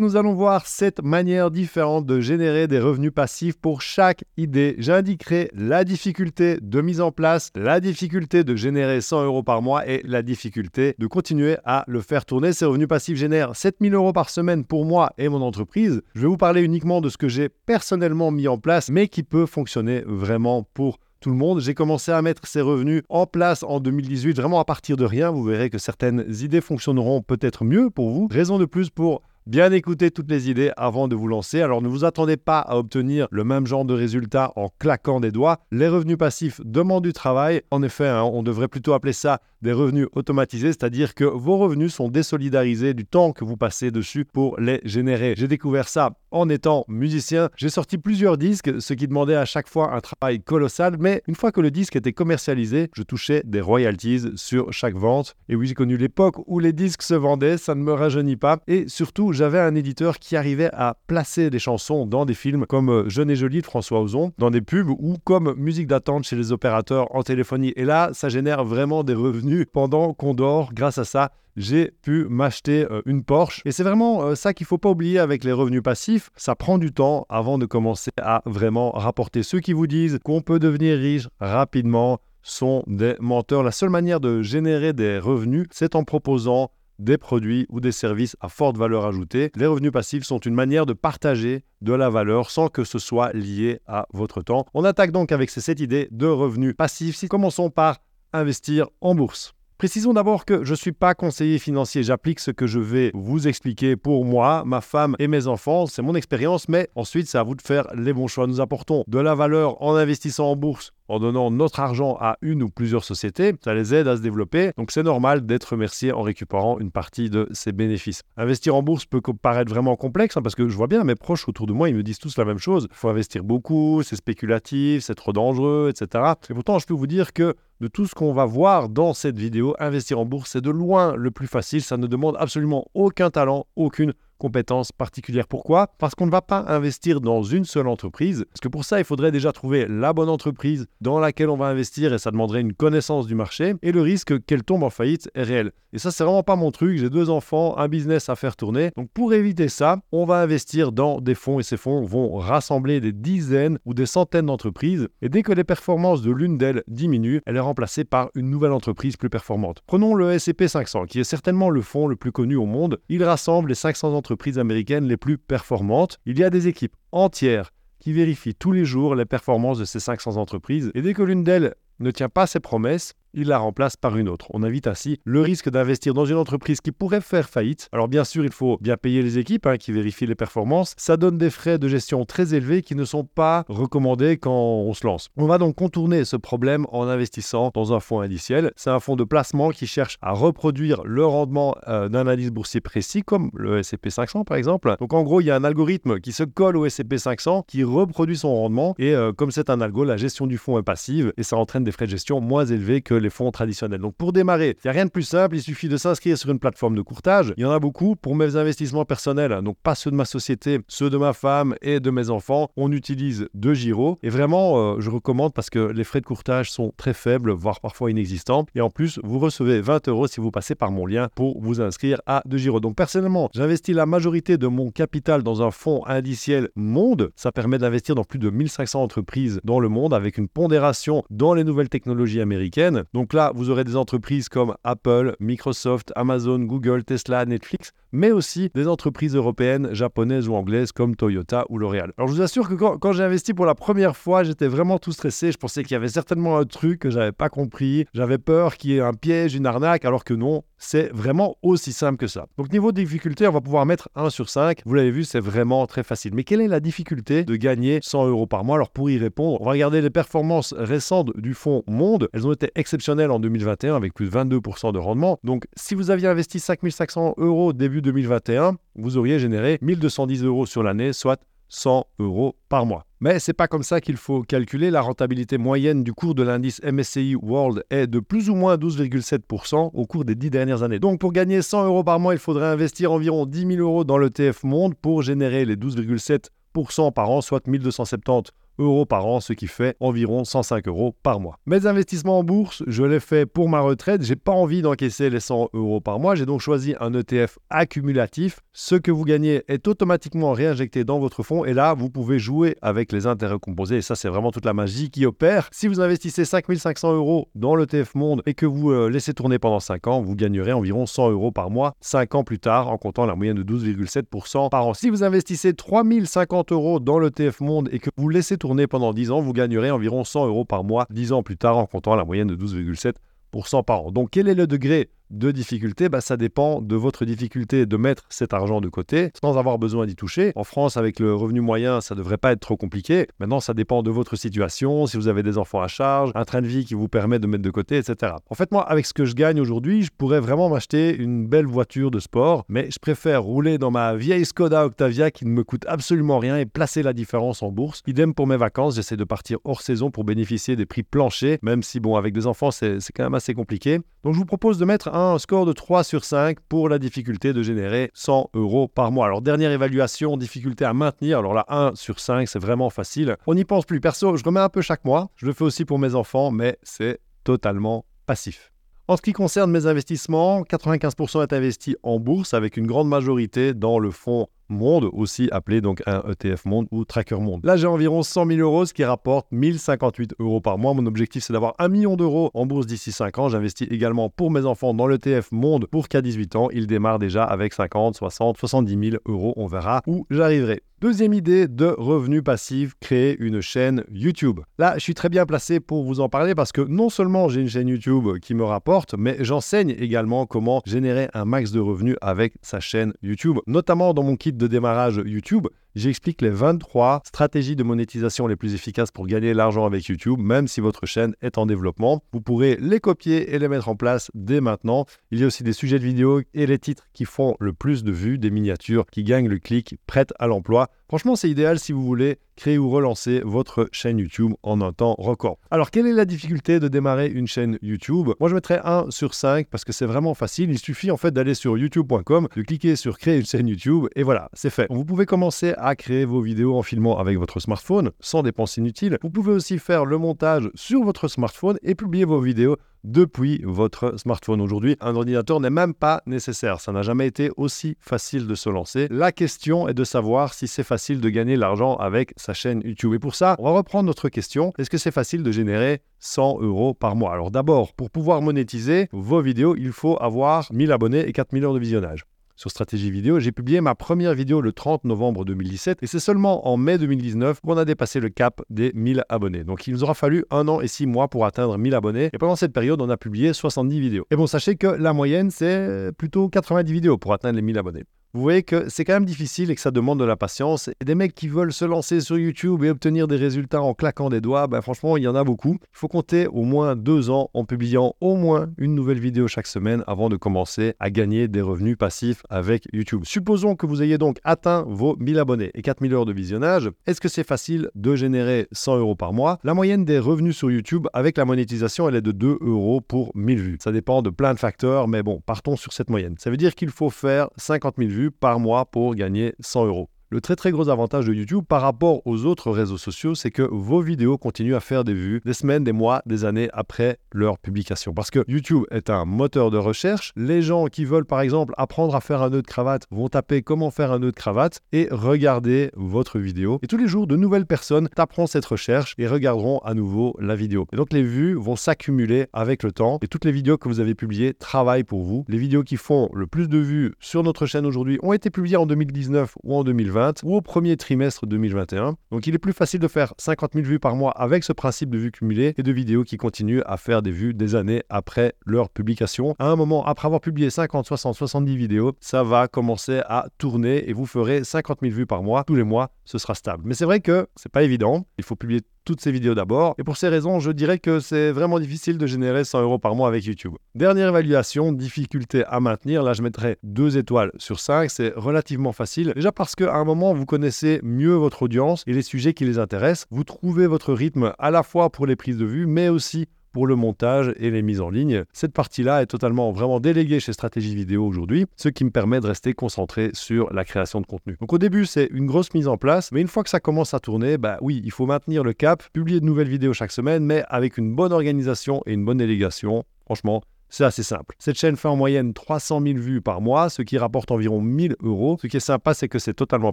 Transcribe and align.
Nous 0.00 0.14
allons 0.14 0.32
voir 0.32 0.68
sept 0.68 1.02
manières 1.02 1.50
différentes 1.50 2.06
de 2.06 2.20
générer 2.20 2.68
des 2.68 2.78
revenus 2.78 3.10
passifs 3.12 3.58
pour 3.58 3.82
chaque 3.82 4.22
idée. 4.36 4.76
J'indiquerai 4.78 5.50
la 5.54 5.82
difficulté 5.82 6.58
de 6.62 6.80
mise 6.80 7.00
en 7.00 7.10
place, 7.10 7.50
la 7.56 7.80
difficulté 7.80 8.44
de 8.44 8.54
générer 8.54 9.00
100 9.00 9.24
euros 9.24 9.42
par 9.42 9.60
mois 9.60 9.88
et 9.88 10.00
la 10.04 10.22
difficulté 10.22 10.94
de 11.00 11.06
continuer 11.08 11.56
à 11.64 11.82
le 11.88 12.00
faire 12.00 12.26
tourner. 12.26 12.52
Ces 12.52 12.64
revenus 12.64 12.86
passifs 12.86 13.18
génèrent 13.18 13.56
7000 13.56 13.92
euros 13.92 14.12
par 14.12 14.30
semaine 14.30 14.64
pour 14.64 14.84
moi 14.84 15.12
et 15.18 15.28
mon 15.28 15.42
entreprise. 15.42 16.00
Je 16.14 16.20
vais 16.20 16.28
vous 16.28 16.36
parler 16.36 16.62
uniquement 16.62 17.00
de 17.00 17.08
ce 17.08 17.18
que 17.18 17.26
j'ai 17.26 17.48
personnellement 17.48 18.30
mis 18.30 18.46
en 18.46 18.56
place, 18.56 18.90
mais 18.90 19.08
qui 19.08 19.24
peut 19.24 19.46
fonctionner 19.46 20.04
vraiment 20.06 20.62
pour 20.74 21.00
tout 21.20 21.30
le 21.30 21.36
monde. 21.36 21.60
J'ai 21.60 21.74
commencé 21.74 22.12
à 22.12 22.22
mettre 22.22 22.46
ces 22.46 22.60
revenus 22.60 23.02
en 23.08 23.26
place 23.26 23.64
en 23.64 23.80
2018, 23.80 24.36
vraiment 24.36 24.60
à 24.60 24.64
partir 24.64 24.96
de 24.96 25.04
rien. 25.04 25.30
Vous 25.30 25.42
verrez 25.42 25.70
que 25.70 25.78
certaines 25.78 26.24
idées 26.40 26.60
fonctionneront 26.60 27.22
peut-être 27.22 27.64
mieux 27.64 27.90
pour 27.90 28.10
vous. 28.10 28.28
Raison 28.30 28.58
de 28.58 28.64
plus 28.64 28.90
pour 28.90 29.22
bien 29.48 29.72
écouter 29.72 30.10
toutes 30.10 30.30
les 30.30 30.50
idées 30.50 30.72
avant 30.76 31.08
de 31.08 31.16
vous 31.16 31.26
lancer. 31.26 31.62
Alors 31.62 31.80
ne 31.80 31.88
vous 31.88 32.04
attendez 32.04 32.36
pas 32.36 32.58
à 32.58 32.76
obtenir 32.76 33.28
le 33.30 33.44
même 33.44 33.66
genre 33.66 33.86
de 33.86 33.94
résultat 33.94 34.52
en 34.56 34.68
claquant 34.78 35.20
des 35.20 35.30
doigts. 35.30 35.60
Les 35.72 35.88
revenus 35.88 36.18
passifs 36.18 36.60
demandent 36.64 37.04
du 37.04 37.14
travail. 37.14 37.62
En 37.70 37.82
effet, 37.82 38.08
hein, 38.08 38.24
on 38.24 38.42
devrait 38.42 38.68
plutôt 38.68 38.92
appeler 38.92 39.14
ça 39.14 39.40
des 39.62 39.72
revenus 39.72 40.06
automatisés, 40.12 40.68
c'est-à-dire 40.68 41.14
que 41.14 41.24
vos 41.24 41.56
revenus 41.56 41.94
sont 41.94 42.08
désolidarisés 42.08 42.94
du 42.94 43.04
temps 43.04 43.32
que 43.32 43.44
vous 43.44 43.56
passez 43.56 43.90
dessus 43.90 44.24
pour 44.24 44.60
les 44.60 44.80
générer. 44.84 45.34
J'ai 45.36 45.48
découvert 45.48 45.88
ça 45.88 46.10
en 46.30 46.48
étant 46.48 46.84
musicien. 46.88 47.48
J'ai 47.56 47.70
sorti 47.70 47.98
plusieurs 47.98 48.36
disques, 48.36 48.80
ce 48.80 48.94
qui 48.94 49.08
demandait 49.08 49.34
à 49.34 49.46
chaque 49.46 49.68
fois 49.68 49.94
un 49.94 50.00
travail 50.00 50.40
colossal, 50.40 50.96
mais 51.00 51.22
une 51.26 51.34
fois 51.34 51.52
que 51.52 51.60
le 51.60 51.70
disque 51.70 51.96
était 51.96 52.12
commercialisé, 52.12 52.90
je 52.94 53.02
touchais 53.02 53.42
des 53.44 53.60
royalties 53.60 54.26
sur 54.36 54.72
chaque 54.72 54.94
vente. 54.94 55.34
Et 55.48 55.56
oui, 55.56 55.66
j'ai 55.66 55.74
connu 55.74 55.96
l'époque 55.96 56.36
où 56.46 56.58
les 56.60 56.72
disques 56.72 57.02
se 57.02 57.14
vendaient, 57.14 57.56
ça 57.56 57.74
ne 57.74 57.82
me 57.82 57.92
rajeunit 57.92 58.36
pas. 58.36 58.60
Et 58.68 58.86
surtout, 58.88 59.32
j'avais 59.38 59.60
un 59.60 59.76
éditeur 59.76 60.18
qui 60.18 60.36
arrivait 60.36 60.70
à 60.72 60.96
placer 61.06 61.48
des 61.48 61.60
chansons 61.60 62.06
dans 62.06 62.24
des 62.24 62.34
films 62.34 62.66
comme 62.66 62.90
euh, 62.90 63.08
Jeune 63.08 63.30
et 63.30 63.36
Jolie 63.36 63.60
de 63.60 63.66
François 63.66 64.00
Ozon, 64.00 64.32
dans 64.36 64.50
des 64.50 64.60
pubs 64.60 64.90
ou 64.90 65.16
comme 65.22 65.54
musique 65.56 65.86
d'attente 65.86 66.24
chez 66.24 66.34
les 66.34 66.50
opérateurs 66.50 67.14
en 67.14 67.22
téléphonie. 67.22 67.72
Et 67.76 67.84
là, 67.84 68.10
ça 68.14 68.28
génère 68.28 68.64
vraiment 68.64 69.04
des 69.04 69.14
revenus 69.14 69.66
pendant 69.72 70.12
qu'on 70.12 70.34
dort. 70.34 70.74
Grâce 70.74 70.98
à 70.98 71.04
ça, 71.04 71.30
j'ai 71.56 71.92
pu 72.02 72.26
m'acheter 72.28 72.84
euh, 72.90 73.00
une 73.06 73.22
Porsche. 73.22 73.62
Et 73.64 73.70
c'est 73.70 73.84
vraiment 73.84 74.22
euh, 74.24 74.34
ça 74.34 74.54
qu'il 74.54 74.64
ne 74.64 74.68
faut 74.68 74.78
pas 74.78 74.90
oublier 74.90 75.20
avec 75.20 75.44
les 75.44 75.52
revenus 75.52 75.84
passifs. 75.84 76.30
Ça 76.34 76.56
prend 76.56 76.78
du 76.78 76.92
temps 76.92 77.24
avant 77.28 77.58
de 77.58 77.66
commencer 77.66 78.10
à 78.20 78.42
vraiment 78.44 78.90
rapporter. 78.90 79.44
Ceux 79.44 79.60
qui 79.60 79.72
vous 79.72 79.86
disent 79.86 80.18
qu'on 80.24 80.40
peut 80.40 80.58
devenir 80.58 80.98
riche 80.98 81.28
rapidement 81.38 82.18
sont 82.42 82.82
des 82.88 83.14
menteurs. 83.20 83.62
La 83.62 83.70
seule 83.70 83.90
manière 83.90 84.18
de 84.18 84.42
générer 84.42 84.92
des 84.92 85.20
revenus, 85.20 85.66
c'est 85.70 85.94
en 85.94 86.02
proposant 86.02 86.72
des 86.98 87.18
produits 87.18 87.66
ou 87.68 87.80
des 87.80 87.92
services 87.92 88.36
à 88.40 88.48
forte 88.48 88.76
valeur 88.76 89.06
ajoutée. 89.06 89.50
Les 89.56 89.66
revenus 89.66 89.92
passifs 89.92 90.24
sont 90.24 90.38
une 90.38 90.54
manière 90.54 90.86
de 90.86 90.92
partager 90.92 91.64
de 91.80 91.92
la 91.92 92.10
valeur 92.10 92.50
sans 92.50 92.68
que 92.68 92.84
ce 92.84 92.98
soit 92.98 93.32
lié 93.32 93.80
à 93.86 94.06
votre 94.12 94.42
temps. 94.42 94.66
On 94.74 94.84
attaque 94.84 95.12
donc 95.12 95.32
avec 95.32 95.50
ces 95.50 95.60
7 95.60 95.80
idées 95.80 96.08
de 96.10 96.26
revenus 96.26 96.74
passifs. 96.76 97.16
Si 97.16 97.28
commençons 97.28 97.70
par 97.70 97.98
investir 98.32 98.88
en 99.00 99.14
bourse. 99.14 99.54
Précisons 99.78 100.12
d'abord 100.12 100.44
que 100.44 100.64
je 100.64 100.72
ne 100.72 100.76
suis 100.76 100.90
pas 100.90 101.14
conseiller 101.14 101.60
financier, 101.60 102.02
j'applique 102.02 102.40
ce 102.40 102.50
que 102.50 102.66
je 102.66 102.80
vais 102.80 103.12
vous 103.14 103.46
expliquer 103.46 103.94
pour 103.94 104.24
moi, 104.24 104.64
ma 104.66 104.80
femme 104.80 105.14
et 105.20 105.28
mes 105.28 105.46
enfants, 105.46 105.86
c'est 105.86 106.02
mon 106.02 106.16
expérience, 106.16 106.68
mais 106.68 106.88
ensuite 106.96 107.28
c'est 107.28 107.38
à 107.38 107.44
vous 107.44 107.54
de 107.54 107.62
faire 107.62 107.86
les 107.94 108.12
bons 108.12 108.26
choix. 108.26 108.48
Nous 108.48 108.60
apportons 108.60 109.04
de 109.06 109.18
la 109.20 109.36
valeur 109.36 109.80
en 109.80 109.94
investissant 109.94 110.50
en 110.50 110.56
bourse 110.56 110.92
en 111.08 111.18
donnant 111.18 111.50
notre 111.50 111.80
argent 111.80 112.16
à 112.20 112.38
une 112.42 112.62
ou 112.62 112.68
plusieurs 112.68 113.04
sociétés, 113.04 113.54
ça 113.64 113.74
les 113.74 113.94
aide 113.94 114.08
à 114.08 114.16
se 114.16 114.22
développer. 114.22 114.70
Donc 114.76 114.90
c'est 114.90 115.02
normal 115.02 115.46
d'être 115.46 115.72
remercié 115.72 116.12
en 116.12 116.22
récupérant 116.22 116.78
une 116.78 116.90
partie 116.90 117.30
de 117.30 117.48
ces 117.52 117.72
bénéfices. 117.72 118.22
Investir 118.36 118.74
en 118.74 118.82
bourse 118.82 119.06
peut 119.06 119.20
paraître 119.20 119.70
vraiment 119.70 119.96
complexe 119.96 120.36
hein, 120.36 120.42
parce 120.42 120.54
que 120.54 120.68
je 120.68 120.76
vois 120.76 120.86
bien 120.86 121.02
mes 121.04 121.14
proches 121.14 121.48
autour 121.48 121.66
de 121.66 121.72
moi, 121.72 121.88
ils 121.88 121.94
me 121.94 122.02
disent 122.02 122.18
tous 122.18 122.36
la 122.38 122.44
même 122.44 122.58
chose. 122.58 122.88
Il 122.90 122.96
faut 122.96 123.08
investir 123.08 123.44
beaucoup, 123.44 124.02
c'est 124.02 124.16
spéculatif, 124.16 125.04
c'est 125.04 125.14
trop 125.14 125.32
dangereux, 125.32 125.90
etc. 125.90 126.34
Et 126.50 126.54
pourtant, 126.54 126.78
je 126.78 126.86
peux 126.86 126.94
vous 126.94 127.06
dire 127.06 127.32
que 127.32 127.54
de 127.80 127.86
tout 127.86 128.06
ce 128.06 128.14
qu'on 128.14 128.32
va 128.32 128.44
voir 128.44 128.88
dans 128.88 129.14
cette 129.14 129.38
vidéo, 129.38 129.76
investir 129.78 130.18
en 130.18 130.24
bourse, 130.24 130.50
c'est 130.50 130.60
de 130.60 130.70
loin 130.70 131.14
le 131.14 131.30
plus 131.30 131.46
facile. 131.46 131.82
Ça 131.82 131.96
ne 131.96 132.06
demande 132.06 132.36
absolument 132.38 132.86
aucun 132.94 133.30
talent, 133.30 133.66
aucune 133.76 134.14
compétences 134.38 134.92
particulières. 134.92 135.46
Pourquoi? 135.46 135.88
Parce 135.98 136.14
qu'on 136.14 136.26
ne 136.26 136.30
va 136.30 136.42
pas 136.42 136.64
investir 136.68 137.20
dans 137.20 137.42
une 137.42 137.64
seule 137.64 137.88
entreprise. 137.88 138.44
Parce 138.48 138.60
que 138.60 138.68
pour 138.68 138.84
ça, 138.84 138.98
il 138.98 139.04
faudrait 139.04 139.32
déjà 139.32 139.52
trouver 139.52 139.86
la 139.88 140.12
bonne 140.12 140.28
entreprise 140.28 140.86
dans 141.00 141.18
laquelle 141.18 141.50
on 141.50 141.56
va 141.56 141.66
investir 141.66 142.14
et 142.14 142.18
ça 142.18 142.30
demanderait 142.30 142.60
une 142.60 142.72
connaissance 142.72 143.26
du 143.26 143.34
marché. 143.34 143.74
Et 143.82 143.92
le 143.92 144.00
risque 144.00 144.44
qu'elle 144.44 144.62
tombe 144.62 144.82
en 144.82 144.90
faillite 144.90 145.30
est 145.34 145.42
réel. 145.42 145.72
Et 145.92 145.98
ça, 145.98 146.10
c'est 146.10 146.22
vraiment 146.22 146.42
pas 146.42 146.56
mon 146.56 146.70
truc. 146.70 146.98
J'ai 146.98 147.10
deux 147.10 147.30
enfants, 147.30 147.76
un 147.78 147.88
business 147.88 148.28
à 148.28 148.36
faire 148.36 148.56
tourner. 148.56 148.90
Donc 148.96 149.10
pour 149.12 149.32
éviter 149.32 149.68
ça, 149.68 149.98
on 150.12 150.24
va 150.24 150.40
investir 150.40 150.92
dans 150.92 151.20
des 151.20 151.34
fonds 151.34 151.60
et 151.60 151.62
ces 151.62 151.76
fonds 151.76 152.02
vont 152.02 152.36
rassembler 152.36 153.00
des 153.00 153.12
dizaines 153.12 153.78
ou 153.84 153.94
des 153.94 154.06
centaines 154.06 154.46
d'entreprises. 154.46 155.08
Et 155.22 155.28
dès 155.28 155.42
que 155.42 155.52
les 155.52 155.64
performances 155.64 156.22
de 156.22 156.30
l'une 156.30 156.58
d'elles 156.58 156.82
diminuent, 156.88 157.40
elle 157.46 157.56
est 157.56 157.60
remplacée 157.60 158.04
par 158.04 158.30
une 158.34 158.50
nouvelle 158.50 158.72
entreprise 158.72 159.16
plus 159.16 159.30
performante. 159.30 159.82
Prenons 159.86 160.14
le 160.14 160.30
S&P 160.32 160.68
500, 160.68 161.06
qui 161.06 161.20
est 161.20 161.24
certainement 161.24 161.70
le 161.70 161.80
fonds 161.80 162.06
le 162.06 162.16
plus 162.16 162.32
connu 162.32 162.56
au 162.56 162.66
monde. 162.66 162.98
Il 163.08 163.24
rassemble 163.24 163.70
les 163.70 163.74
500 163.74 164.14
entreprises 164.14 164.27
entreprises 164.28 164.58
américaines 164.58 165.08
les 165.08 165.16
plus 165.16 165.38
performantes. 165.38 166.18
Il 166.26 166.38
y 166.38 166.44
a 166.44 166.50
des 166.50 166.68
équipes 166.68 166.94
entières 167.12 167.70
qui 167.98 168.12
vérifient 168.12 168.54
tous 168.54 168.72
les 168.72 168.84
jours 168.84 169.14
les 169.14 169.24
performances 169.24 169.78
de 169.78 169.86
ces 169.86 170.00
500 170.00 170.36
entreprises. 170.36 170.90
Et 170.94 171.00
dès 171.00 171.14
que 171.14 171.22
l'une 171.22 171.44
d'elles 171.44 171.74
ne 171.98 172.10
tient 172.10 172.28
pas 172.28 172.46
ses 172.46 172.60
promesses, 172.60 173.14
il 173.34 173.48
la 173.48 173.58
remplace 173.58 173.96
par 173.96 174.16
une 174.16 174.28
autre. 174.28 174.46
On 174.54 174.62
évite 174.62 174.86
ainsi 174.86 175.20
le 175.24 175.40
risque 175.40 175.70
d'investir 175.70 176.14
dans 176.14 176.24
une 176.24 176.36
entreprise 176.36 176.80
qui 176.80 176.92
pourrait 176.92 177.20
faire 177.20 177.48
faillite. 177.48 177.88
Alors 177.92 178.08
bien 178.08 178.24
sûr, 178.24 178.44
il 178.44 178.52
faut 178.52 178.78
bien 178.80 178.96
payer 178.96 179.22
les 179.22 179.38
équipes 179.38 179.66
hein, 179.66 179.76
qui 179.76 179.92
vérifient 179.92 180.26
les 180.26 180.34
performances. 180.34 180.94
Ça 180.96 181.16
donne 181.16 181.38
des 181.38 181.50
frais 181.50 181.78
de 181.78 181.88
gestion 181.88 182.24
très 182.24 182.54
élevés 182.54 182.82
qui 182.82 182.94
ne 182.94 183.04
sont 183.04 183.24
pas 183.24 183.64
recommandés 183.68 184.36
quand 184.36 184.52
on 184.52 184.92
se 184.94 185.06
lance. 185.06 185.28
On 185.36 185.46
va 185.46 185.58
donc 185.58 185.76
contourner 185.76 186.24
ce 186.24 186.36
problème 186.36 186.86
en 186.90 187.06
investissant 187.08 187.70
dans 187.74 187.92
un 187.92 188.00
fonds 188.00 188.20
indiciel. 188.20 188.72
C'est 188.76 188.90
un 188.90 189.00
fonds 189.00 189.16
de 189.16 189.24
placement 189.24 189.70
qui 189.70 189.86
cherche 189.86 190.16
à 190.22 190.32
reproduire 190.32 191.02
le 191.04 191.24
rendement 191.24 191.76
euh, 191.86 192.08
d'un 192.08 192.26
indice 192.26 192.50
boursier 192.50 192.80
précis 192.80 193.22
comme 193.22 193.50
le 193.54 193.78
S&P 193.78 194.10
500 194.10 194.44
par 194.44 194.56
exemple. 194.56 194.94
Donc 195.00 195.12
en 195.12 195.22
gros, 195.22 195.40
il 195.40 195.44
y 195.44 195.50
a 195.50 195.56
un 195.56 195.64
algorithme 195.64 196.20
qui 196.20 196.32
se 196.32 196.44
colle 196.44 196.76
au 196.76 196.86
S&P 196.86 197.18
500 197.18 197.64
qui 197.66 197.84
reproduit 197.84 198.36
son 198.36 198.54
rendement 198.54 198.94
et 198.98 199.14
euh, 199.14 199.32
comme 199.32 199.50
c'est 199.50 199.70
un 199.70 199.80
algo, 199.80 200.04
la 200.04 200.16
gestion 200.16 200.46
du 200.46 200.58
fonds 200.58 200.78
est 200.78 200.82
passive 200.82 201.32
et 201.36 201.42
ça 201.42 201.56
entraîne 201.56 201.84
des 201.84 201.92
frais 201.92 202.06
de 202.06 202.10
gestion 202.10 202.40
moins 202.40 202.64
élevés 202.64 203.02
que 203.02 203.14
les 203.18 203.30
fonds 203.30 203.50
traditionnels. 203.50 204.00
Donc 204.00 204.14
pour 204.16 204.32
démarrer, 204.32 204.76
il 204.84 204.86
n'y 204.86 204.90
a 204.90 204.92
rien 204.92 205.06
de 205.06 205.10
plus 205.10 205.22
simple, 205.22 205.56
il 205.56 205.62
suffit 205.62 205.88
de 205.88 205.96
s'inscrire 205.96 206.38
sur 206.38 206.50
une 206.50 206.58
plateforme 206.58 206.94
de 206.94 207.02
courtage. 207.02 207.52
Il 207.56 207.62
y 207.62 207.66
en 207.66 207.70
a 207.70 207.78
beaucoup 207.78 208.16
pour 208.16 208.34
mes 208.34 208.56
investissements 208.56 209.04
personnels, 209.04 209.60
donc 209.62 209.76
pas 209.82 209.94
ceux 209.94 210.10
de 210.10 210.16
ma 210.16 210.24
société, 210.24 210.80
ceux 210.88 211.10
de 211.10 211.16
ma 211.16 211.32
femme 211.32 211.74
et 211.82 212.00
de 212.00 212.10
mes 212.10 212.30
enfants. 212.30 212.70
On 212.76 212.92
utilise 212.92 213.48
deux 213.54 213.74
Giro 213.74 214.18
et 214.22 214.30
vraiment, 214.30 214.78
euh, 214.78 215.00
je 215.00 215.10
recommande 215.10 215.52
parce 215.54 215.70
que 215.70 215.78
les 215.78 216.04
frais 216.04 216.20
de 216.20 216.26
courtage 216.26 216.70
sont 216.70 216.92
très 216.96 217.14
faibles, 217.14 217.50
voire 217.52 217.80
parfois 217.80 218.10
inexistants. 218.10 218.66
Et 218.74 218.80
en 218.80 218.90
plus, 218.90 219.20
vous 219.22 219.38
recevez 219.38 219.80
20 219.80 220.08
euros 220.08 220.26
si 220.26 220.40
vous 220.40 220.50
passez 220.50 220.74
par 220.74 220.90
mon 220.90 221.06
lien 221.06 221.28
pour 221.34 221.60
vous 221.60 221.80
inscrire 221.80 222.20
à 222.26 222.42
deux 222.46 222.58
Giro. 222.58 222.80
Donc 222.80 222.96
personnellement, 222.96 223.48
j'investis 223.54 223.94
la 223.94 224.06
majorité 224.06 224.58
de 224.58 224.66
mon 224.66 224.90
capital 224.90 225.42
dans 225.42 225.62
un 225.62 225.70
fonds 225.70 226.04
indiciel 226.06 226.68
monde. 226.74 227.30
Ça 227.36 227.52
permet 227.52 227.78
d'investir 227.78 228.14
dans 228.14 228.24
plus 228.24 228.38
de 228.38 228.50
1500 228.50 229.02
entreprises 229.02 229.60
dans 229.64 229.80
le 229.80 229.88
monde 229.88 230.14
avec 230.14 230.38
une 230.38 230.48
pondération 230.48 231.24
dans 231.30 231.54
les 231.54 231.64
nouvelles 231.64 231.88
technologies 231.88 232.40
américaines. 232.40 233.04
Donc 233.14 233.32
là, 233.32 233.52
vous 233.54 233.70
aurez 233.70 233.84
des 233.84 233.96
entreprises 233.96 234.48
comme 234.48 234.76
Apple, 234.84 235.36
Microsoft, 235.40 236.12
Amazon, 236.16 236.58
Google, 236.60 237.04
Tesla, 237.04 237.44
Netflix, 237.46 237.92
mais 238.12 238.30
aussi 238.30 238.70
des 238.74 238.88
entreprises 238.88 239.34
européennes, 239.34 239.88
japonaises 239.92 240.48
ou 240.48 240.54
anglaises 240.54 240.92
comme 240.92 241.16
Toyota 241.16 241.64
ou 241.68 241.78
L'Oréal. 241.78 242.12
Alors 242.16 242.28
je 242.28 242.34
vous 242.34 242.42
assure 242.42 242.68
que 242.68 242.74
quand, 242.74 243.12
j'ai 243.12 243.24
investi 243.24 243.54
pour 243.54 243.66
la 243.66 243.74
première 243.74 244.16
fois, 244.16 244.44
j'étais 244.44 244.68
vraiment 244.68 244.98
tout 244.98 245.12
stressé. 245.12 245.52
Je 245.52 245.58
pensais 245.58 245.82
qu'il 245.82 245.92
y 245.92 245.96
avait 245.96 246.08
certainement 246.08 246.58
un 246.58 246.64
truc 246.64 247.00
que 247.00 247.10
j'avais 247.10 247.32
pas 247.32 247.48
compris. 247.48 248.06
J'avais 248.14 248.38
peur 248.38 248.76
qu'il 248.76 248.90
y 248.90 248.96
ait 248.96 249.00
un 249.00 249.14
piège, 249.14 249.54
une 249.54 249.66
arnaque, 249.66 250.04
alors 250.04 250.24
que 250.24 250.34
non, 250.34 250.62
c'est 250.78 251.12
vraiment 251.12 251.56
aussi 251.62 251.92
simple 251.92 252.18
que 252.18 252.26
ça. 252.26 252.46
Donc 252.56 252.72
niveau 252.72 252.92
difficulté, 252.92 253.46
on 253.46 253.52
va 253.52 253.60
pouvoir 253.60 253.86
mettre 253.86 254.08
1 254.14 254.30
sur 254.30 254.48
5. 254.48 254.82
Vous 254.84 254.94
l'avez 254.94 255.10
vu, 255.10 255.24
c'est 255.24 255.40
vraiment 255.40 255.86
très 255.86 256.02
facile. 256.02 256.34
Mais 256.34 256.44
quelle 256.44 256.60
est 256.60 256.68
la 256.68 256.80
difficulté 256.80 257.44
de 257.44 257.56
gagner 257.56 258.00
100 258.02 258.28
euros 258.28 258.46
par 258.46 258.64
mois? 258.64 258.76
Alors 258.76 258.90
pour 258.90 259.10
y 259.10 259.18
répondre, 259.18 259.60
on 259.60 259.64
va 259.64 259.72
regarder 259.72 260.00
les 260.00 260.10
performances 260.10 260.72
récentes 260.76 261.36
du 261.36 261.54
fonds 261.54 261.82
Monde. 261.86 262.28
Elles 262.32 262.46
ont 262.46 262.52
été 262.52 262.70
exceptionnelles 262.74 263.30
en 263.30 263.40
2021 263.40 263.94
avec 263.94 264.14
plus 264.14 264.26
de 264.26 264.30
22% 264.30 264.92
de 264.92 264.98
rendement. 264.98 265.38
Donc 265.44 265.66
si 265.76 265.94
vous 265.94 266.10
aviez 266.10 266.28
investi 266.28 266.60
5500 266.60 267.34
euros 267.38 267.72
début 267.72 267.97
2021, 268.00 268.76
vous 268.96 269.16
auriez 269.16 269.38
généré 269.38 269.78
1210 269.82 270.44
euros 270.44 270.66
sur 270.66 270.82
l'année, 270.82 271.12
soit 271.12 271.40
100 271.68 272.06
euros 272.18 272.56
par 272.68 272.86
mois. 272.86 273.04
Mais 273.20 273.38
c'est 273.38 273.52
pas 273.52 273.66
comme 273.66 273.82
ça 273.82 274.00
qu'il 274.00 274.16
faut 274.16 274.42
calculer. 274.42 274.90
La 274.90 275.00
rentabilité 275.00 275.58
moyenne 275.58 276.04
du 276.04 276.12
cours 276.12 276.34
de 276.34 276.42
l'indice 276.42 276.80
MSCI 276.82 277.34
World 277.34 277.84
est 277.90 278.06
de 278.06 278.20
plus 278.20 278.48
ou 278.48 278.54
moins 278.54 278.76
12,7% 278.76 279.90
au 279.92 280.06
cours 280.06 280.24
des 280.24 280.34
10 280.34 280.50
dernières 280.50 280.82
années. 280.82 280.98
Donc 280.98 281.20
pour 281.20 281.32
gagner 281.32 281.60
100 281.60 281.86
euros 281.86 282.04
par 282.04 282.20
mois, 282.20 282.34
il 282.34 282.38
faudrait 282.38 282.68
investir 282.68 283.12
environ 283.12 283.44
10 283.44 283.66
000 283.66 283.80
euros 283.80 284.04
dans 284.04 284.18
le 284.18 284.30
TF 284.30 284.62
Monde 284.64 284.94
pour 284.94 285.22
générer 285.22 285.64
les 285.64 285.76
12,7% 285.76 287.12
par 287.12 287.30
an, 287.30 287.40
soit 287.40 287.66
1270 287.66 288.52
euros 288.78 289.06
par 289.06 289.26
an, 289.26 289.40
ce 289.40 289.52
qui 289.52 289.66
fait 289.66 289.96
environ 290.00 290.44
105 290.44 290.86
euros 290.88 291.14
par 291.22 291.40
mois. 291.40 291.58
Mes 291.66 291.86
investissements 291.86 292.38
en 292.38 292.44
bourse, 292.44 292.82
je 292.86 293.02
les 293.02 293.20
fais 293.20 293.46
pour 293.46 293.68
ma 293.68 293.80
retraite. 293.80 294.22
J'ai 294.22 294.36
pas 294.36 294.52
envie 294.52 294.82
d'encaisser 294.82 295.30
les 295.30 295.40
100 295.40 295.70
euros 295.72 296.00
par 296.00 296.18
mois. 296.20 296.34
J'ai 296.34 296.46
donc 296.46 296.60
choisi 296.60 296.94
un 297.00 297.12
ETF 297.12 297.58
accumulatif. 297.70 298.60
Ce 298.72 298.94
que 298.94 299.10
vous 299.10 299.24
gagnez 299.24 299.62
est 299.68 299.88
automatiquement 299.88 300.52
réinjecté 300.52 301.04
dans 301.04 301.18
votre 301.18 301.42
fonds 301.42 301.64
et 301.64 301.74
là, 301.74 301.94
vous 301.94 302.10
pouvez 302.10 302.38
jouer 302.38 302.76
avec 302.82 303.12
les 303.12 303.26
intérêts 303.26 303.58
composés. 303.58 303.96
Et 303.96 304.02
ça, 304.02 304.14
c'est 304.14 304.28
vraiment 304.28 304.52
toute 304.52 304.64
la 304.64 304.74
magie 304.74 305.10
qui 305.10 305.26
opère. 305.26 305.68
Si 305.72 305.88
vous 305.88 306.00
investissez 306.00 306.44
5500 306.44 307.14
euros 307.14 307.48
dans 307.54 307.74
l'ETF 307.74 308.14
Monde 308.14 308.42
et 308.46 308.54
que 308.54 308.66
vous 308.66 308.90
euh, 308.90 309.08
laissez 309.08 309.34
tourner 309.34 309.58
pendant 309.58 309.80
5 309.80 310.06
ans, 310.06 310.22
vous 310.22 310.36
gagnerez 310.36 310.72
environ 310.72 311.06
100 311.06 311.30
euros 311.30 311.50
par 311.50 311.70
mois 311.70 311.94
5 312.00 312.34
ans 312.36 312.44
plus 312.44 312.58
tard 312.58 312.88
en 312.88 312.98
comptant 312.98 313.26
la 313.26 313.34
moyenne 313.34 313.60
de 313.60 313.64
12,7% 313.64 314.70
par 314.70 314.86
an. 314.86 314.94
Si 314.94 315.10
vous 315.10 315.24
investissez 315.24 315.74
3050 315.74 316.72
euros 316.72 317.00
dans 317.00 317.18
l'ETF 317.18 317.60
Monde 317.60 317.88
et 317.92 317.98
que 317.98 318.10
vous 318.16 318.28
laissez 318.28 318.56
tourner 318.56 318.67
pendant 318.86 319.12
10 319.12 319.30
ans, 319.30 319.40
vous 319.40 319.52
gagnerez 319.52 319.90
environ 319.90 320.24
100 320.24 320.46
euros 320.46 320.64
par 320.64 320.84
mois 320.84 321.06
10 321.10 321.32
ans 321.32 321.42
plus 321.42 321.56
tard 321.56 321.78
en 321.78 321.86
comptant 321.86 322.16
la 322.16 322.24
moyenne 322.24 322.48
de 322.48 322.56
12,7% 322.56 323.84
par 323.84 324.06
an. 324.06 324.10
Donc 324.10 324.30
quel 324.30 324.48
est 324.48 324.54
le 324.54 324.66
degré 324.66 325.10
de 325.30 325.50
difficulté, 325.50 326.08
bah, 326.08 326.20
ça 326.20 326.36
dépend 326.36 326.80
de 326.80 326.96
votre 326.96 327.24
difficulté 327.24 327.86
de 327.86 327.96
mettre 327.96 328.24
cet 328.28 328.54
argent 328.54 328.80
de 328.80 328.88
côté 328.88 329.30
sans 329.40 329.58
avoir 329.58 329.78
besoin 329.78 330.06
d'y 330.06 330.16
toucher. 330.16 330.52
En 330.54 330.64
France, 330.64 330.96
avec 330.96 331.20
le 331.20 331.34
revenu 331.34 331.60
moyen, 331.60 332.00
ça 332.00 332.14
ne 332.14 332.18
devrait 332.18 332.38
pas 332.38 332.52
être 332.52 332.60
trop 332.60 332.76
compliqué. 332.76 333.26
Maintenant, 333.38 333.60
ça 333.60 333.74
dépend 333.74 334.02
de 334.02 334.10
votre 334.10 334.36
situation, 334.36 335.06
si 335.06 335.16
vous 335.16 335.28
avez 335.28 335.42
des 335.42 335.58
enfants 335.58 335.82
à 335.82 335.88
charge, 335.88 336.30
un 336.34 336.44
train 336.44 336.62
de 336.62 336.66
vie 336.66 336.84
qui 336.84 336.94
vous 336.94 337.08
permet 337.08 337.38
de 337.38 337.46
mettre 337.46 337.62
de 337.62 337.70
côté, 337.70 337.98
etc. 337.98 338.32
En 338.48 338.54
fait, 338.54 338.72
moi, 338.72 338.88
avec 338.88 339.06
ce 339.06 339.12
que 339.12 339.24
je 339.24 339.34
gagne 339.34 339.60
aujourd'hui, 339.60 340.02
je 340.02 340.10
pourrais 340.16 340.40
vraiment 340.40 340.68
m'acheter 340.68 341.14
une 341.16 341.46
belle 341.46 341.66
voiture 341.66 342.10
de 342.10 342.20
sport, 342.20 342.64
mais 342.68 342.90
je 342.90 342.98
préfère 342.98 343.42
rouler 343.42 343.78
dans 343.78 343.90
ma 343.90 344.14
vieille 344.14 344.44
Skoda 344.44 344.86
Octavia 344.86 345.30
qui 345.30 345.44
ne 345.44 345.50
me 345.50 345.64
coûte 345.64 345.84
absolument 345.86 346.38
rien 346.38 346.56
et 346.56 346.66
placer 346.66 347.02
la 347.02 347.12
différence 347.12 347.62
en 347.62 347.70
bourse. 347.70 348.02
Idem 348.06 348.34
pour 348.34 348.46
mes 348.46 348.56
vacances, 348.56 348.96
j'essaie 348.96 349.16
de 349.16 349.24
partir 349.24 349.58
hors 349.64 349.82
saison 349.82 350.10
pour 350.10 350.24
bénéficier 350.24 350.76
des 350.76 350.86
prix 350.86 351.02
planchers, 351.02 351.58
même 351.62 351.82
si, 351.82 352.00
bon, 352.00 352.16
avec 352.16 352.32
des 352.32 352.46
enfants, 352.46 352.70
c'est 352.70 352.98
quand 353.14 353.24
même 353.24 353.34
assez 353.34 353.54
compliqué. 353.54 354.00
Donc, 354.24 354.34
je 354.34 354.38
vous 354.38 354.46
propose 354.46 354.78
de 354.78 354.84
mettre 354.84 355.08
un 355.08 355.17
score 355.38 355.66
de 355.66 355.72
3 355.72 356.04
sur 356.04 356.24
5 356.24 356.58
pour 356.68 356.88
la 356.88 356.98
difficulté 356.98 357.52
de 357.52 357.62
générer 357.62 358.10
100 358.14 358.50
euros 358.54 358.88
par 358.88 359.10
mois. 359.10 359.26
Alors, 359.26 359.42
dernière 359.42 359.72
évaluation, 359.72 360.36
difficulté 360.36 360.84
à 360.84 360.92
maintenir. 360.92 361.38
Alors 361.38 361.54
là, 361.54 361.64
1 361.68 361.92
sur 361.94 362.20
5, 362.20 362.48
c'est 362.48 362.58
vraiment 362.58 362.90
facile. 362.90 363.36
On 363.46 363.54
n'y 363.54 363.64
pense 363.64 363.84
plus. 363.84 364.00
Perso, 364.00 364.36
je 364.36 364.44
remets 364.44 364.60
un 364.60 364.68
peu 364.68 364.80
chaque 364.80 365.04
mois. 365.04 365.30
Je 365.36 365.46
le 365.46 365.52
fais 365.52 365.64
aussi 365.64 365.84
pour 365.84 365.98
mes 365.98 366.14
enfants, 366.14 366.50
mais 366.50 366.78
c'est 366.82 367.20
totalement 367.44 368.04
passif. 368.26 368.70
En 369.08 369.16
ce 369.16 369.22
qui 369.22 369.32
concerne 369.32 369.70
mes 369.70 369.86
investissements, 369.86 370.62
95% 370.62 371.42
est 371.42 371.52
investi 371.54 371.96
en 372.02 372.20
bourse 372.20 372.52
avec 372.52 372.76
une 372.76 372.86
grande 372.86 373.08
majorité 373.08 373.72
dans 373.72 373.98
le 373.98 374.10
fonds 374.10 374.48
Monde, 374.68 375.08
aussi 375.12 375.48
appelé 375.52 375.80
donc 375.80 376.02
un 376.06 376.22
ETF 376.28 376.64
Monde 376.64 376.86
ou 376.90 377.04
Tracker 377.04 377.36
Monde. 377.36 377.60
Là, 377.64 377.76
j'ai 377.76 377.86
environ 377.86 378.22
100 378.22 378.46
000 378.46 378.60
euros, 378.60 378.86
ce 378.86 378.94
qui 378.94 379.04
rapporte 379.04 379.46
1058 379.50 380.34
euros 380.38 380.60
par 380.60 380.78
mois. 380.78 380.94
Mon 380.94 381.06
objectif, 381.06 381.44
c'est 381.44 381.52
d'avoir 381.52 381.74
un 381.78 381.88
million 381.88 382.16
d'euros 382.16 382.50
en 382.54 382.66
bourse 382.66 382.86
d'ici 382.86 383.12
5 383.12 383.38
ans. 383.38 383.48
J'investis 383.48 383.88
également 383.90 384.28
pour 384.28 384.50
mes 384.50 384.64
enfants 384.64 384.94
dans 384.94 385.06
l'ETF 385.06 385.52
Monde 385.52 385.86
pour 385.86 386.08
qu'à 386.08 386.20
18 386.20 386.56
ans, 386.56 386.68
il 386.72 386.86
démarre 386.86 387.18
déjà 387.18 387.44
avec 387.44 387.74
50, 387.74 388.16
60, 388.16 388.58
70 388.58 389.10
000 389.10 389.22
euros. 389.26 389.54
On 389.56 389.66
verra 389.66 390.02
où 390.06 390.26
j'arriverai. 390.30 390.82
Deuxième 391.00 391.32
idée 391.32 391.68
de 391.68 391.94
revenu 391.96 392.42
passif, 392.42 392.94
créer 392.98 393.36
une 393.38 393.60
chaîne 393.60 394.02
YouTube. 394.10 394.58
Là, 394.78 394.94
je 394.96 395.00
suis 395.04 395.14
très 395.14 395.28
bien 395.28 395.46
placé 395.46 395.78
pour 395.78 396.02
vous 396.02 396.18
en 396.18 396.28
parler 396.28 396.56
parce 396.56 396.72
que 396.72 396.80
non 396.80 397.08
seulement 397.08 397.48
j'ai 397.48 397.60
une 397.60 397.68
chaîne 397.68 397.86
YouTube 397.86 398.40
qui 398.42 398.52
me 398.52 398.64
rapporte, 398.64 399.14
mais 399.16 399.36
j'enseigne 399.38 399.90
également 399.90 400.44
comment 400.44 400.82
générer 400.86 401.28
un 401.34 401.44
max 401.44 401.70
de 401.70 401.78
revenus 401.78 402.16
avec 402.20 402.54
sa 402.62 402.80
chaîne 402.80 403.12
YouTube, 403.22 403.58
notamment 403.68 404.12
dans 404.12 404.24
mon 404.24 404.34
kit 404.34 404.52
de 404.58 404.66
démarrage 404.66 405.22
YouTube 405.24 405.68
j'explique 405.98 406.42
les 406.42 406.50
23 406.50 407.22
stratégies 407.24 407.76
de 407.76 407.82
monétisation 407.82 408.46
les 408.46 408.56
plus 408.56 408.74
efficaces 408.74 409.10
pour 409.10 409.26
gagner 409.26 409.54
l'argent 409.54 409.84
avec 409.84 410.04
YouTube, 410.06 410.38
même 410.38 410.68
si 410.68 410.80
votre 410.80 411.06
chaîne 411.06 411.34
est 411.42 411.58
en 411.58 411.66
développement. 411.66 412.22
Vous 412.32 412.40
pourrez 412.40 412.76
les 412.80 413.00
copier 413.00 413.54
et 413.54 413.58
les 413.58 413.68
mettre 413.68 413.88
en 413.88 413.96
place 413.96 414.30
dès 414.34 414.60
maintenant. 414.60 415.04
Il 415.30 415.40
y 415.40 415.44
a 415.44 415.46
aussi 415.46 415.62
des 415.62 415.72
sujets 415.72 415.98
de 415.98 416.04
vidéo 416.04 416.42
et 416.54 416.66
les 416.66 416.78
titres 416.78 417.06
qui 417.12 417.24
font 417.24 417.56
le 417.60 417.72
plus 417.72 418.04
de 418.04 418.12
vues, 418.12 418.38
des 418.38 418.50
miniatures 418.50 419.06
qui 419.06 419.24
gagnent 419.24 419.48
le 419.48 419.58
clic, 419.58 419.96
prêtes 420.06 420.32
à 420.38 420.46
l'emploi. 420.46 420.88
Franchement, 421.08 421.36
c'est 421.36 421.48
idéal 421.48 421.78
si 421.78 421.92
vous 421.92 422.04
voulez 422.04 422.38
créer 422.54 422.76
ou 422.76 422.90
relancer 422.90 423.40
votre 423.44 423.88
chaîne 423.92 424.18
YouTube 424.18 424.52
en 424.62 424.80
un 424.80 424.92
temps 424.92 425.14
record. 425.16 425.58
Alors, 425.70 425.90
quelle 425.90 426.06
est 426.06 426.12
la 426.12 426.24
difficulté 426.24 426.80
de 426.80 426.88
démarrer 426.88 427.28
une 427.28 427.46
chaîne 427.46 427.78
YouTube? 427.82 428.30
Moi, 428.40 428.50
je 428.50 428.54
mettrais 428.54 428.80
1 428.84 429.10
sur 429.10 429.32
5 429.32 429.68
parce 429.70 429.84
que 429.84 429.92
c'est 429.92 430.06
vraiment 430.06 430.34
facile. 430.34 430.70
Il 430.70 430.78
suffit 430.78 431.10
en 431.10 431.16
fait 431.16 431.30
d'aller 431.30 431.54
sur 431.54 431.78
youtube.com, 431.78 432.48
de 432.54 432.62
cliquer 432.62 432.96
sur 432.96 433.16
créer 433.18 433.38
une 433.38 433.46
chaîne 433.46 433.68
YouTube 433.68 434.08
et 434.16 434.22
voilà, 434.22 434.50
c'est 434.52 434.70
fait. 434.70 434.86
Vous 434.90 435.04
pouvez 435.04 435.24
commencer 435.24 435.72
à 435.78 435.87
créer 435.96 436.24
vos 436.24 436.40
vidéos 436.40 436.76
en 436.76 436.82
filmant 436.82 437.18
avec 437.18 437.38
votre 437.38 437.60
smartphone 437.60 438.10
sans 438.20 438.42
dépenses 438.42 438.76
inutiles. 438.76 439.18
Vous 439.22 439.30
pouvez 439.30 439.52
aussi 439.52 439.78
faire 439.78 440.04
le 440.04 440.18
montage 440.18 440.70
sur 440.74 441.02
votre 441.04 441.28
smartphone 441.28 441.78
et 441.82 441.94
publier 441.94 442.24
vos 442.24 442.40
vidéos 442.40 442.76
depuis 443.04 443.60
votre 443.64 444.18
smartphone. 444.18 444.60
Aujourd'hui, 444.60 444.96
un 445.00 445.14
ordinateur 445.16 445.60
n'est 445.60 445.70
même 445.70 445.94
pas 445.94 446.22
nécessaire. 446.26 446.80
Ça 446.80 446.92
n'a 446.92 447.02
jamais 447.02 447.26
été 447.26 447.50
aussi 447.56 447.96
facile 448.00 448.46
de 448.46 448.54
se 448.54 448.68
lancer. 448.68 449.08
La 449.10 449.32
question 449.32 449.88
est 449.88 449.94
de 449.94 450.04
savoir 450.04 450.54
si 450.54 450.68
c'est 450.68 450.84
facile 450.84 451.20
de 451.20 451.28
gagner 451.28 451.56
l'argent 451.56 451.96
avec 451.96 452.32
sa 452.36 452.54
chaîne 452.54 452.82
YouTube. 452.84 453.14
Et 453.14 453.18
pour 453.18 453.34
ça, 453.34 453.56
on 453.58 453.64
va 453.64 453.70
reprendre 453.70 454.06
notre 454.06 454.28
question. 454.28 454.72
Est-ce 454.78 454.90
que 454.90 454.98
c'est 454.98 455.10
facile 455.10 455.42
de 455.42 455.52
générer 455.52 456.02
100 456.18 456.60
euros 456.60 456.94
par 456.94 457.16
mois? 457.16 457.32
Alors 457.32 457.50
d'abord, 457.50 457.92
pour 457.94 458.10
pouvoir 458.10 458.42
monétiser 458.42 459.08
vos 459.12 459.40
vidéos, 459.40 459.76
il 459.76 459.92
faut 459.92 460.16
avoir 460.20 460.72
1000 460.72 460.92
abonnés 460.92 461.28
et 461.28 461.32
4 461.32 461.52
millions 461.52 461.74
de 461.74 461.78
visionnages 461.78 462.24
sur 462.58 462.70
Stratégie 462.70 463.10
Vidéo. 463.10 463.38
J'ai 463.38 463.52
publié 463.52 463.80
ma 463.80 463.94
première 463.94 464.34
vidéo 464.34 464.60
le 464.60 464.72
30 464.72 465.04
novembre 465.04 465.44
2017 465.44 466.02
et 466.02 466.06
c'est 466.06 466.18
seulement 466.18 466.68
en 466.68 466.76
mai 466.76 466.98
2019 466.98 467.60
qu'on 467.60 467.76
a 467.78 467.84
dépassé 467.84 468.18
le 468.18 468.28
cap 468.28 468.60
des 468.68 468.90
1000 468.94 469.24
abonnés. 469.28 469.62
Donc 469.62 469.86
il 469.86 469.92
nous 469.92 470.02
aura 470.02 470.14
fallu 470.14 470.44
un 470.50 470.66
an 470.66 470.80
et 470.80 470.88
six 470.88 471.06
mois 471.06 471.28
pour 471.28 471.46
atteindre 471.46 471.78
1000 471.78 471.94
abonnés 471.94 472.30
et 472.32 472.38
pendant 472.38 472.56
cette 472.56 472.72
période 472.72 473.00
on 473.00 473.08
a 473.08 473.16
publié 473.16 473.52
70 473.52 474.00
vidéos. 474.00 474.26
Et 474.32 474.36
bon, 474.36 474.48
sachez 474.48 474.74
que 474.74 474.88
la 474.88 475.12
moyenne 475.12 475.52
c'est 475.52 476.10
plutôt 476.18 476.48
90 476.48 476.92
vidéos 476.92 477.16
pour 477.16 477.32
atteindre 477.32 477.54
les 477.56 477.62
1000 477.62 477.78
abonnés 477.78 478.04
vous 478.34 478.42
voyez 478.42 478.62
que 478.62 478.90
c'est 478.90 479.06
quand 479.06 479.14
même 479.14 479.24
difficile 479.24 479.70
et 479.70 479.74
que 479.74 479.80
ça 479.80 479.90
demande 479.90 480.20
de 480.20 480.24
la 480.24 480.36
patience. 480.36 480.88
Et 481.00 481.04
des 481.06 481.14
mecs 481.14 481.34
qui 481.34 481.48
veulent 481.48 481.72
se 481.72 481.86
lancer 481.86 482.20
sur 482.20 482.38
YouTube 482.38 482.84
et 482.84 482.90
obtenir 482.90 483.26
des 483.26 483.36
résultats 483.36 483.80
en 483.80 483.94
claquant 483.94 484.28
des 484.28 484.42
doigts, 484.42 484.66
ben 484.66 484.82
franchement, 484.82 485.16
il 485.16 485.22
y 485.22 485.28
en 485.28 485.34
a 485.34 485.44
beaucoup. 485.44 485.78
Il 485.80 485.98
faut 485.98 486.08
compter 486.08 486.46
au 486.46 486.64
moins 486.64 486.94
deux 486.94 487.30
ans 487.30 487.48
en 487.54 487.64
publiant 487.64 488.14
au 488.20 488.36
moins 488.36 488.68
une 488.76 488.94
nouvelle 488.94 489.18
vidéo 489.18 489.48
chaque 489.48 489.66
semaine 489.66 490.04
avant 490.06 490.28
de 490.28 490.36
commencer 490.36 490.92
à 491.00 491.08
gagner 491.08 491.48
des 491.48 491.62
revenus 491.62 491.96
passifs 491.96 492.42
avec 492.50 492.86
YouTube. 492.92 493.22
Supposons 493.24 493.76
que 493.76 493.86
vous 493.86 494.02
ayez 494.02 494.18
donc 494.18 494.38
atteint 494.44 494.84
vos 494.86 495.16
1000 495.16 495.38
abonnés 495.38 495.70
et 495.72 495.80
4000 495.80 496.12
heures 496.12 496.26
de 496.26 496.34
visionnage. 496.34 496.90
Est-ce 497.06 497.22
que 497.22 497.28
c'est 497.28 497.46
facile 497.46 497.88
de 497.94 498.14
générer 498.14 498.68
100 498.72 498.98
euros 498.98 499.16
par 499.16 499.32
mois? 499.32 499.58
La 499.64 499.72
moyenne 499.72 500.04
des 500.04 500.18
revenus 500.18 500.54
sur 500.54 500.70
YouTube 500.70 501.06
avec 501.14 501.38
la 501.38 501.46
monétisation, 501.46 502.10
elle 502.10 502.16
est 502.16 502.22
de 502.22 502.32
2 502.32 502.58
euros 502.60 503.00
pour 503.00 503.32
1000 503.34 503.58
vues. 503.58 503.78
Ça 503.80 503.90
dépend 503.90 504.20
de 504.20 504.28
plein 504.28 504.52
de 504.52 504.58
facteurs, 504.58 505.08
mais 505.08 505.22
bon, 505.22 505.40
partons 505.46 505.76
sur 505.76 505.94
cette 505.94 506.10
moyenne. 506.10 506.34
Ça 506.38 506.50
veut 506.50 506.58
dire 506.58 506.74
qu'il 506.74 506.90
faut 506.90 507.08
faire 507.08 507.48
50 507.56 507.94
000 507.96 508.10
vues 508.10 508.17
par 508.40 508.58
mois 508.60 508.84
pour 508.86 509.14
gagner 509.14 509.54
100 509.60 509.86
euros. 509.86 510.10
Le 510.30 510.42
très 510.42 510.56
très 510.56 510.72
gros 510.72 510.90
avantage 510.90 511.24
de 511.24 511.32
YouTube 511.32 511.64
par 511.66 511.80
rapport 511.80 512.20
aux 512.26 512.44
autres 512.44 512.70
réseaux 512.70 512.98
sociaux, 512.98 513.34
c'est 513.34 513.50
que 513.50 513.62
vos 513.62 514.02
vidéos 514.02 514.36
continuent 514.36 514.74
à 514.74 514.80
faire 514.80 515.02
des 515.02 515.14
vues 515.14 515.40
des 515.46 515.54
semaines, 515.54 515.84
des 515.84 515.92
mois, 515.92 516.20
des 516.26 516.44
années 516.44 516.68
après 516.74 517.16
leur 517.32 517.56
publication. 517.56 518.12
Parce 518.12 518.30
que 518.30 518.44
YouTube 518.46 518.84
est 518.90 519.08
un 519.08 519.24
moteur 519.24 519.70
de 519.70 519.78
recherche. 519.78 520.32
Les 520.36 520.60
gens 520.60 520.88
qui 520.88 521.06
veulent 521.06 521.24
par 521.24 521.40
exemple 521.40 521.72
apprendre 521.78 522.14
à 522.14 522.20
faire 522.20 522.42
un 522.42 522.50
nœud 522.50 522.60
de 522.60 522.66
cravate 522.66 523.06
vont 523.10 523.30
taper 523.30 523.62
comment 523.62 523.90
faire 523.90 524.12
un 524.12 524.18
nœud 524.18 524.30
de 524.30 524.36
cravate 524.36 524.80
et 524.92 525.08
regarder 525.10 525.90
votre 525.96 526.38
vidéo. 526.38 526.78
Et 526.82 526.88
tous 526.88 526.98
les 526.98 527.08
jours, 527.08 527.26
de 527.26 527.36
nouvelles 527.36 527.64
personnes 527.64 528.10
taperont 528.14 528.46
cette 528.46 528.66
recherche 528.66 529.14
et 529.16 529.26
regarderont 529.26 529.78
à 529.78 529.94
nouveau 529.94 530.36
la 530.40 530.56
vidéo. 530.56 530.86
Et 530.92 530.96
donc 530.96 531.10
les 531.14 531.22
vues 531.22 531.54
vont 531.54 531.76
s'accumuler 531.76 532.48
avec 532.52 532.82
le 532.82 532.92
temps 532.92 533.18
et 533.22 533.28
toutes 533.28 533.46
les 533.46 533.52
vidéos 533.52 533.78
que 533.78 533.88
vous 533.88 534.00
avez 534.00 534.14
publiées 534.14 534.52
travaillent 534.52 535.04
pour 535.04 535.22
vous. 535.22 535.46
Les 535.48 535.56
vidéos 535.56 535.84
qui 535.84 535.96
font 535.96 536.28
le 536.34 536.46
plus 536.46 536.68
de 536.68 536.76
vues 536.76 537.14
sur 537.18 537.42
notre 537.42 537.64
chaîne 537.64 537.86
aujourd'hui 537.86 538.18
ont 538.22 538.34
été 538.34 538.50
publiées 538.50 538.76
en 538.76 538.84
2019 538.84 539.54
ou 539.64 539.74
en 539.74 539.84
2020 539.84 540.17
ou 540.42 540.56
au 540.56 540.60
premier 540.60 540.96
trimestre 540.96 541.46
2021. 541.46 542.16
Donc 542.30 542.46
il 542.46 542.54
est 542.54 542.58
plus 542.58 542.72
facile 542.72 543.00
de 543.00 543.08
faire 543.08 543.34
50 543.38 543.74
000 543.74 543.86
vues 543.86 543.98
par 543.98 544.16
mois 544.16 544.32
avec 544.32 544.64
ce 544.64 544.72
principe 544.72 545.10
de 545.10 545.18
vues 545.18 545.30
cumulées 545.30 545.74
et 545.76 545.82
de 545.82 545.92
vidéos 545.92 546.24
qui 546.24 546.36
continuent 546.36 546.82
à 546.86 546.96
faire 546.96 547.22
des 547.22 547.30
vues 547.30 547.54
des 547.54 547.74
années 547.74 548.02
après 548.08 548.54
leur 548.66 548.90
publication. 548.90 549.54
À 549.58 549.70
un 549.70 549.76
moment, 549.76 550.04
après 550.04 550.26
avoir 550.26 550.40
publié 550.40 550.70
50, 550.70 551.06
60, 551.06 551.34
70 551.34 551.76
vidéos, 551.76 552.12
ça 552.20 552.42
va 552.42 552.68
commencer 552.68 553.20
à 553.26 553.46
tourner 553.58 554.08
et 554.08 554.12
vous 554.12 554.26
ferez 554.26 554.64
50 554.64 554.98
000 555.02 555.14
vues 555.14 555.26
par 555.26 555.42
mois. 555.42 555.64
Tous 555.64 555.74
les 555.74 555.84
mois, 555.84 556.10
ce 556.28 556.36
sera 556.36 556.54
stable. 556.54 556.82
Mais 556.84 556.92
c'est 556.92 557.06
vrai 557.06 557.20
que 557.20 557.46
c'est 557.56 557.72
pas 557.72 557.82
évident. 557.82 558.26
Il 558.36 558.44
faut 558.44 558.54
publier 558.54 558.82
toutes 559.06 559.22
ces 559.22 559.32
vidéos 559.32 559.54
d'abord. 559.54 559.94
Et 559.96 560.04
pour 560.04 560.18
ces 560.18 560.28
raisons, 560.28 560.60
je 560.60 560.70
dirais 560.70 560.98
que 560.98 561.20
c'est 561.20 561.52
vraiment 561.52 561.80
difficile 561.80 562.18
de 562.18 562.26
générer 562.26 562.64
100 562.64 562.82
euros 562.82 562.98
par 562.98 563.14
mois 563.14 563.28
avec 563.28 563.46
YouTube. 563.46 563.72
Dernière 563.94 564.28
évaluation, 564.28 564.92
difficulté 564.92 565.64
à 565.64 565.80
maintenir. 565.80 566.22
Là, 566.22 566.34
je 566.34 566.42
mettrais 566.42 566.76
2 566.82 567.16
étoiles 567.16 567.50
sur 567.56 567.80
5. 567.80 568.10
C'est 568.10 568.34
relativement 568.36 568.92
facile. 568.92 569.32
Déjà 569.34 569.52
parce 569.52 569.74
qu'à 569.74 569.94
un 569.94 570.04
moment, 570.04 570.34
vous 570.34 570.44
connaissez 570.44 571.00
mieux 571.02 571.32
votre 571.32 571.62
audience 571.62 572.02
et 572.06 572.12
les 572.12 572.20
sujets 572.20 572.52
qui 572.52 572.66
les 572.66 572.78
intéressent. 572.78 573.26
Vous 573.30 573.44
trouvez 573.44 573.86
votre 573.86 574.12
rythme 574.12 574.52
à 574.58 574.70
la 574.70 574.82
fois 574.82 575.08
pour 575.08 575.24
les 575.24 575.36
prises 575.36 575.56
de 575.56 575.64
vue, 575.64 575.86
mais 575.86 576.10
aussi 576.10 576.46
pour 576.72 576.86
le 576.86 576.96
montage 576.96 577.52
et 577.56 577.70
les 577.70 577.82
mises 577.82 578.00
en 578.00 578.10
ligne. 578.10 578.44
Cette 578.52 578.72
partie-là 578.72 579.22
est 579.22 579.26
totalement 579.26 579.72
vraiment 579.72 580.00
déléguée 580.00 580.40
chez 580.40 580.52
Stratégie 580.52 580.94
Vidéo 580.94 581.26
aujourd'hui, 581.26 581.66
ce 581.76 581.88
qui 581.88 582.04
me 582.04 582.10
permet 582.10 582.40
de 582.40 582.46
rester 582.46 582.72
concentré 582.72 583.30
sur 583.32 583.72
la 583.72 583.84
création 583.84 584.20
de 584.20 584.26
contenu. 584.26 584.56
Donc 584.60 584.72
au 584.72 584.78
début, 584.78 585.06
c'est 585.06 585.28
une 585.32 585.46
grosse 585.46 585.72
mise 585.74 585.88
en 585.88 585.96
place, 585.96 586.32
mais 586.32 586.40
une 586.40 586.48
fois 586.48 586.62
que 586.62 586.70
ça 586.70 586.80
commence 586.80 587.14
à 587.14 587.20
tourner, 587.20 587.58
bah 587.58 587.78
oui, 587.80 588.00
il 588.04 588.10
faut 588.10 588.26
maintenir 588.26 588.64
le 588.64 588.72
cap, 588.72 589.02
publier 589.12 589.40
de 589.40 589.44
nouvelles 589.44 589.68
vidéos 589.68 589.92
chaque 589.92 590.12
semaine, 590.12 590.44
mais 590.44 590.64
avec 590.68 590.98
une 590.98 591.14
bonne 591.14 591.32
organisation 591.32 592.02
et 592.06 592.12
une 592.12 592.24
bonne 592.24 592.38
délégation. 592.38 593.04
Franchement, 593.24 593.62
c'est 593.88 594.04
assez 594.04 594.22
simple. 594.22 594.54
Cette 594.58 594.76
chaîne 594.76 594.96
fait 594.96 595.08
en 595.08 595.16
moyenne 595.16 595.54
300 595.54 596.00
000 596.02 596.18
vues 596.18 596.40
par 596.40 596.60
mois, 596.60 596.90
ce 596.90 597.02
qui 597.02 597.18
rapporte 597.18 597.50
environ 597.50 597.80
1000 597.80 598.16
euros. 598.22 598.58
Ce 598.60 598.66
qui 598.66 598.76
est 598.76 598.80
sympa, 598.80 599.14
c'est 599.14 599.28
que 599.28 599.38
c'est 599.38 599.54
totalement 599.54 599.92